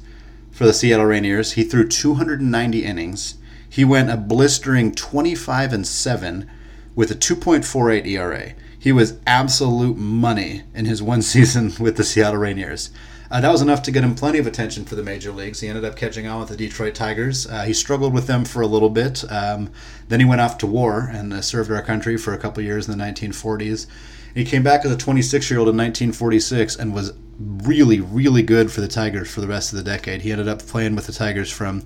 for 0.51 0.67
the 0.67 0.73
Seattle 0.73 1.07
Rainiers. 1.07 1.53
He 1.53 1.63
threw 1.63 1.87
290 1.87 2.85
innings. 2.85 3.37
He 3.67 3.83
went 3.83 4.11
a 4.11 4.17
blistering 4.17 4.93
25 4.93 5.73
and 5.73 5.87
7 5.87 6.47
with 6.93 7.09
a 7.09 7.15
2.48 7.15 8.05
ERA. 8.05 8.53
He 8.77 8.91
was 8.91 9.17
absolute 9.25 9.97
money 9.97 10.61
in 10.75 10.85
his 10.85 11.01
one 11.01 11.21
season 11.23 11.73
with 11.79 11.97
the 11.97 12.03
Seattle 12.03 12.39
Rainiers. 12.39 12.91
Uh, 13.33 13.41
that 13.41 13.51
was 13.51 13.63
enough 13.63 13.81
to 13.81 13.91
get 13.91 14.03
him 14.03 14.13
plenty 14.13 14.37
of 14.37 14.45
attention 14.45 14.85
for 14.85 14.93
the 14.93 15.01
major 15.01 15.31
leagues. 15.31 15.59
He 15.59 15.67
ended 15.67 15.83
up 15.83 15.95
catching 15.95 16.27
on 16.27 16.41
with 16.41 16.49
the 16.49 16.55
Detroit 16.55 16.93
Tigers. 16.93 17.47
Uh, 17.47 17.63
he 17.63 17.73
struggled 17.73 18.13
with 18.13 18.27
them 18.27 18.45
for 18.45 18.61
a 18.61 18.67
little 18.67 18.91
bit. 18.91 19.23
Um, 19.31 19.71
then 20.07 20.19
he 20.19 20.25
went 20.25 20.39
off 20.39 20.59
to 20.59 20.67
war 20.67 21.09
and 21.11 21.33
uh, 21.33 21.41
served 21.41 21.71
our 21.71 21.81
country 21.81 22.15
for 22.15 22.35
a 22.35 22.37
couple 22.37 22.61
years 22.61 22.87
in 22.87 22.95
the 22.95 23.03
1940s. 23.03 23.87
He 24.35 24.45
came 24.45 24.61
back 24.61 24.85
as 24.85 24.91
a 24.91 24.95
26 24.95 25.49
year 25.49 25.59
old 25.59 25.67
in 25.67 25.75
1946 25.75 26.75
and 26.75 26.93
was 26.93 27.13
really, 27.39 27.99
really 28.01 28.43
good 28.43 28.71
for 28.71 28.81
the 28.81 28.87
Tigers 28.87 29.33
for 29.33 29.41
the 29.41 29.47
rest 29.47 29.73
of 29.73 29.77
the 29.77 29.83
decade. 29.83 30.21
He 30.21 30.31
ended 30.31 30.47
up 30.47 30.59
playing 30.59 30.95
with 30.95 31.07
the 31.07 31.11
Tigers 31.11 31.49
from 31.49 31.77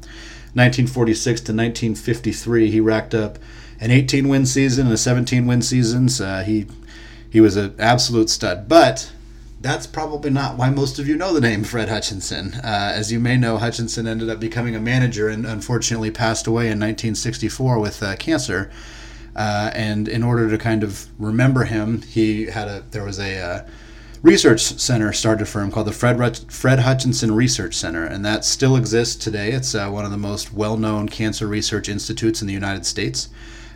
1946 0.54 1.40
to 1.40 1.54
1953, 1.54 2.72
he 2.72 2.82
racked 2.82 3.16
up 3.16 3.40
an 3.80 3.92
18 3.92 4.28
win 4.28 4.46
season 4.46 4.88
and 4.88 4.94
a 4.94 4.98
17 4.98 5.48
win 5.48 5.62
season. 5.62 6.10
So 6.10 6.44
he 6.46 6.68
he 7.30 7.40
was 7.40 7.56
an 7.56 7.76
absolute 7.80 8.30
stud. 8.30 8.68
But 8.68 9.14
that's 9.60 9.88
probably 9.88 10.30
not 10.30 10.58
why 10.58 10.70
most 10.70 11.00
of 11.00 11.08
you 11.08 11.16
know 11.16 11.34
the 11.34 11.42
name 11.42 11.64
Fred 11.64 11.90
Hutchinson. 11.90 12.54
Uh, 12.56 12.92
as 12.94 13.12
you 13.12 13.20
may 13.20 13.38
know, 13.38 13.58
Hutchinson 13.58 14.08
ended 14.08 14.30
up 14.30 14.40
becoming 14.40 14.76
a 14.76 14.80
manager 14.80 15.30
and 15.30 15.46
unfortunately 15.46 16.12
passed 16.12 16.46
away 16.46 16.66
in 16.66 16.80
1964 16.80 17.80
with 17.80 18.04
uh, 18.04 18.16
cancer. 18.18 18.70
Uh, 19.36 19.72
and 19.74 20.08
in 20.08 20.24
order 20.24 20.50
to 20.50 20.58
kind 20.58 20.84
of 20.84 21.08
remember 21.20 21.64
him, 21.64 22.02
he 22.04 22.46
had 22.46 22.68
a 22.68 22.84
there 22.92 23.04
was 23.04 23.20
a 23.20 23.40
uh, 23.40 23.68
research 24.22 24.62
center 24.62 25.12
started 25.14 25.48
for 25.48 25.62
him 25.62 25.72
called 25.72 25.88
the 25.88 25.92
Fred, 25.92 26.38
Fred 26.52 26.80
Hutchinson 26.80 27.34
Research 27.34 27.76
Center, 27.76 28.04
and 28.04 28.26
that 28.26 28.46
still 28.46 28.76
exists 28.76 29.16
today. 29.16 29.52
It's 29.52 29.74
uh, 29.74 29.90
one 29.90 30.06
of 30.06 30.12
the 30.12 30.18
most 30.18 30.54
well 30.54 30.78
known 30.78 31.10
cancer 31.10 31.48
research 31.48 31.90
institutes 31.90 32.42
in 32.42 32.48
the 32.48 32.54
United 32.54 32.86
States. 32.86 33.30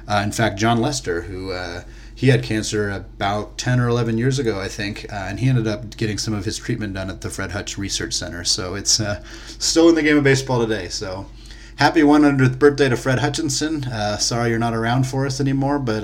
Uh, 0.08 0.22
in 0.24 0.32
fact, 0.32 0.58
Jon 0.58 0.80
Lester, 0.80 1.22
who 1.22 1.52
he 2.14 2.28
had 2.28 2.44
cancer 2.44 2.90
about 2.90 3.58
10 3.58 3.80
or 3.80 3.88
11 3.88 4.18
years 4.18 4.40
ago, 4.40 4.60
I 4.60 4.68
think, 4.68 5.06
uh, 5.12 5.16
and 5.16 5.40
he 5.40 5.50
ended 5.50 5.68
up 5.68 5.98
getting 5.98 6.18
some 6.18 6.34
of 6.34 6.46
his 6.46 6.58
treatment 6.58 6.94
done 6.94 7.10
at 7.10 7.22
the 7.22 7.30
Fred 7.30 7.52
Hutch 7.52 7.78
Research 7.78 8.14
Center. 8.14 8.44
So 8.44 8.76
it's 8.76 9.00
uh, 9.00 9.24
still 9.58 9.90
in 9.90 9.96
the 9.96 10.04
game 10.04 10.18
of 10.18 10.24
baseball 10.24 10.60
today. 10.60 10.88
So 10.90 11.26
happy 11.78 12.02
100th 12.02 12.60
birthday 12.60 12.90
to 12.90 12.96
Fred 12.98 13.20
Hutchinson. 13.20 13.86
Uh, 13.86 14.18
sorry 14.18 14.50
you're 14.50 14.60
not 14.60 14.74
around 14.74 15.08
for 15.08 15.26
us 15.26 15.40
anymore, 15.40 15.80
but 15.80 16.04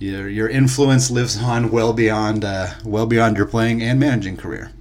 your 0.00 0.28
your 0.28 0.48
influence 0.48 1.10
lives 1.10 1.40
on 1.40 1.70
well 1.70 1.92
beyond 1.92 2.44
uh, 2.44 2.68
well 2.84 3.06
beyond 3.06 3.36
your 3.36 3.46
playing 3.46 3.82
and 3.82 4.00
managing 4.00 4.36
career. 4.36 4.72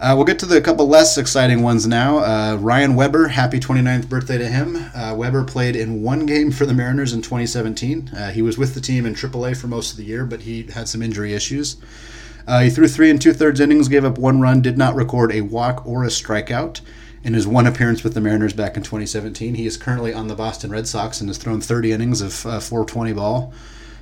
Uh, 0.00 0.12
we'll 0.14 0.24
get 0.24 0.38
to 0.38 0.46
the 0.46 0.60
couple 0.60 0.86
less 0.86 1.18
exciting 1.18 1.60
ones 1.60 1.84
now. 1.84 2.18
Uh, 2.18 2.56
Ryan 2.56 2.94
Weber, 2.94 3.26
happy 3.26 3.58
29th 3.58 4.08
birthday 4.08 4.38
to 4.38 4.46
him. 4.46 4.76
Uh, 4.94 5.12
Weber 5.16 5.42
played 5.42 5.74
in 5.74 6.02
one 6.04 6.24
game 6.24 6.52
for 6.52 6.66
the 6.66 6.72
Mariners 6.72 7.12
in 7.12 7.20
2017. 7.20 8.10
Uh, 8.16 8.30
he 8.30 8.40
was 8.40 8.56
with 8.56 8.74
the 8.74 8.80
team 8.80 9.04
in 9.04 9.14
AAA 9.14 9.56
for 9.56 9.66
most 9.66 9.90
of 9.90 9.96
the 9.96 10.04
year, 10.04 10.24
but 10.24 10.42
he 10.42 10.62
had 10.62 10.86
some 10.86 11.02
injury 11.02 11.34
issues. 11.34 11.78
Uh, 12.46 12.60
he 12.60 12.70
threw 12.70 12.86
three 12.86 13.10
and 13.10 13.20
two 13.20 13.32
thirds 13.32 13.58
innings, 13.58 13.88
gave 13.88 14.04
up 14.04 14.18
one 14.18 14.40
run, 14.40 14.62
did 14.62 14.78
not 14.78 14.94
record 14.94 15.32
a 15.32 15.40
walk 15.40 15.84
or 15.84 16.04
a 16.04 16.08
strikeout. 16.08 16.80
In 17.24 17.34
his 17.34 17.48
one 17.48 17.66
appearance 17.66 18.04
with 18.04 18.14
the 18.14 18.20
Mariners 18.20 18.52
back 18.52 18.76
in 18.76 18.84
2017, 18.84 19.56
he 19.56 19.66
is 19.66 19.76
currently 19.76 20.14
on 20.14 20.28
the 20.28 20.36
Boston 20.36 20.70
Red 20.70 20.86
Sox 20.86 21.20
and 21.20 21.28
has 21.28 21.38
thrown 21.38 21.60
30 21.60 21.90
innings 21.90 22.20
of 22.20 22.32
420 22.32 23.14
ball 23.14 23.52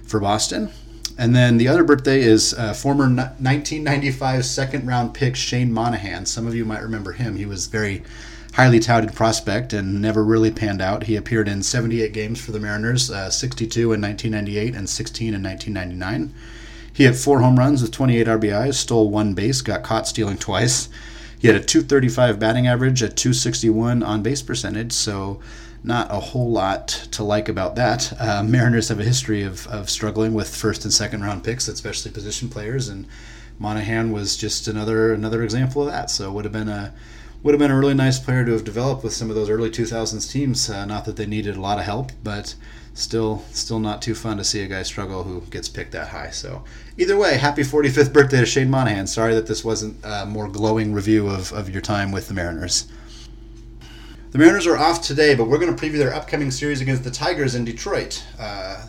for 0.03 0.21
Boston. 0.21 0.71
And 1.19 1.35
then 1.35 1.57
the 1.57 1.69
other 1.69 1.83
birthday 1.83 2.21
is 2.21 2.53
uh, 2.55 2.75
former 2.75 3.05
1995 3.05 4.45
second 4.45 4.87
round 4.87 5.15
pick 5.15 5.35
Shane 5.35 5.73
Monahan. 5.73 6.27
Some 6.27 6.47
of 6.47 6.55
you 6.55 6.65
might 6.65 6.83
remember 6.83 7.13
him. 7.13 7.37
He 7.37 7.47
was 7.47 7.67
a 7.67 7.71
very 7.71 8.03
highly 8.53 8.81
touted 8.81 9.15
prospect 9.15 9.73
and 9.73 10.01
never 10.01 10.25
really 10.25 10.51
panned 10.51 10.83
out. 10.83 11.05
He 11.05 11.17
appeared 11.17 11.49
in 11.49 11.63
78 11.63 12.13
games 12.13 12.41
for 12.41 12.53
the 12.53 12.61
Mariners, 12.61 13.11
uh, 13.11 13.31
62 13.31 13.93
in 13.93 14.01
1998 14.01 14.75
and 14.75 14.89
16 14.89 15.35
in 15.35 15.43
1999. 15.43 16.35
He 16.93 17.05
had 17.05 17.17
four 17.17 17.41
home 17.41 17.59
runs 17.59 17.83
with 17.83 17.93
28 17.93 18.27
RBIs, 18.27 18.75
stole 18.75 19.11
one 19.11 19.35
base, 19.35 19.61
got 19.61 19.83
caught 19.83 20.09
stealing 20.09 20.39
twice. 20.39 20.89
He 21.39 21.49
had 21.49 21.57
a 21.57 21.63
235 21.63 22.39
batting 22.39 22.67
average, 22.67 23.03
a 23.03 23.09
261 23.09 24.03
on 24.03 24.23
base 24.23 24.41
percentage, 24.41 24.93
so 24.93 25.39
not 25.85 26.11
a 26.11 26.21
whole 26.21 26.51
lot 26.51 26.89
to 27.13 27.23
like 27.23 27.49
about 27.49 27.77
that. 27.77 28.13
Uh, 28.21 28.43
Mariners 28.43 28.89
have 28.89 29.01
a 29.01 29.05
history 29.05 29.43
of, 29.43 29.67
of 29.69 29.89
struggling 29.89 30.35
with 30.35 30.55
first 30.55 30.85
and 30.85 30.93
second 30.93 31.23
round 31.23 31.45
picks, 31.45 31.69
especially 31.69 32.11
position 32.11 32.49
players, 32.49 32.89
and 32.89 33.07
Monahan 33.59 34.13
was 34.13 34.37
just 34.37 34.69
another 34.69 35.13
another 35.13 35.43
example 35.43 35.83
of 35.83 35.89
that. 35.89 36.11
So 36.11 36.33
would 36.33 36.45
have 36.45 36.53
been 36.53 36.69
a 36.69 36.93
would 37.43 37.53
have 37.53 37.61
been 37.61 37.71
a 37.71 37.79
really 37.79 37.95
nice 37.95 38.19
player 38.19 38.45
to 38.45 38.53
have 38.53 38.65
developed 38.65 39.05
with 39.05 39.13
some 39.13 39.31
of 39.31 39.37
those 39.37 39.49
early 39.49 39.71
2000s 39.71 40.31
teams. 40.31 40.69
Uh, 40.69 40.85
not 40.85 41.05
that 41.05 41.17
they 41.17 41.27
needed 41.27 41.57
a 41.57 41.61
lot 41.61 41.79
of 41.79 41.85
help, 41.85 42.11
but 42.25 42.55
still, 42.97 43.45
still 43.53 43.79
not 43.79 44.03
too 44.03 44.15
fun 44.15 44.37
to 44.39 44.45
see 44.45 44.63
a 44.63 44.67
guy 44.67 44.83
struggle 44.83 45.23
who 45.23 45.43
gets 45.43 45.69
picked 45.69 45.93
that 45.93 46.09
high. 46.09 46.31
So, 46.31 46.65
either 46.99 47.17
way, 47.17 47.37
happy 47.37 47.63
45th 47.63 48.13
birthday 48.13 48.41
to 48.41 48.47
Shane 48.47 48.71
Monahan. 48.71 49.07
Sorry 49.07 49.35
that 49.35 49.47
this 49.47 49.65
wasn't 49.65 49.97
a 50.03 50.27
more 50.27 50.49
glowing 50.49 50.93
review 50.93 51.29
of, 51.29 51.53
of 51.53 51.71
your 51.71 51.83
time 51.83 52.11
with 52.11 52.29
the 52.29 52.35
Mariners. 52.35 52.89
The 54.37 54.43
Mariners 54.43 54.67
are 54.67 54.77
off 54.77 55.01
today, 55.01 55.35
but 55.35 55.49
we're 55.49 55.57
going 55.57 55.75
to 55.75 55.83
preview 55.83 55.97
their 55.97 56.13
upcoming 56.13 56.51
series 56.51 56.83
against 56.83 57.05
the 57.05 57.11
Tigers 57.11 57.55
in 57.55 57.65
Detroit. 57.65 58.23
Uh, 58.39 58.85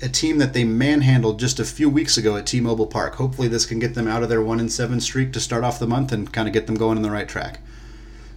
a 0.00 0.08
team 0.08 0.38
that 0.38 0.54
they 0.54 0.64
manhandled 0.64 1.38
just 1.38 1.60
a 1.60 1.66
few 1.66 1.90
weeks 1.90 2.16
ago 2.16 2.34
at 2.38 2.46
T-Mobile 2.46 2.86
Park. 2.86 3.16
Hopefully, 3.16 3.46
this 3.46 3.66
can 3.66 3.78
get 3.78 3.94
them 3.94 4.08
out 4.08 4.22
of 4.22 4.30
their 4.30 4.40
one 4.40 4.58
and 4.58 4.72
seven 4.72 4.98
streak 4.98 5.34
to 5.34 5.38
start 5.40 5.64
off 5.64 5.78
the 5.78 5.86
month 5.86 6.12
and 6.12 6.32
kind 6.32 6.48
of 6.48 6.54
get 6.54 6.66
them 6.66 6.76
going 6.76 6.96
in 6.96 7.02
the 7.02 7.10
right 7.10 7.28
track. 7.28 7.60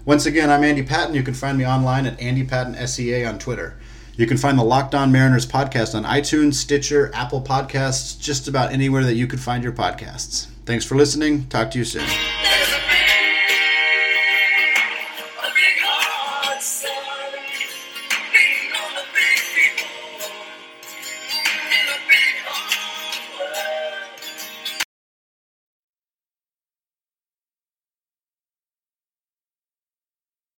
Once 0.03 0.25
again, 0.25 0.49
I'm 0.49 0.65
Andy 0.65 0.83
Patton. 0.83 1.15
You 1.15 1.23
can 1.23 1.33
find 1.33 1.57
me 1.57 1.65
online 1.65 2.05
at 2.05 2.19
Andy 2.19 2.43
Patton 2.43 2.75
SEA 2.85 3.23
on 3.23 3.39
Twitter. 3.39 3.79
You 4.17 4.27
can 4.27 4.35
find 4.35 4.59
the 4.59 4.63
Locked 4.63 4.93
On 4.93 5.13
Mariners 5.13 5.45
podcast 5.45 5.95
on 5.95 6.03
iTunes, 6.03 6.55
Stitcher, 6.55 7.09
Apple 7.13 7.41
Podcasts, 7.41 8.19
just 8.19 8.49
about 8.49 8.73
anywhere 8.73 9.05
that 9.05 9.15
you 9.15 9.27
could 9.27 9.39
find 9.39 9.63
your 9.63 9.71
podcasts. 9.71 10.47
Thanks 10.65 10.83
for 10.83 10.95
listening. 10.95 11.47
Talk 11.47 11.71
to 11.71 11.77
you 11.77 11.85
soon. 11.85 12.09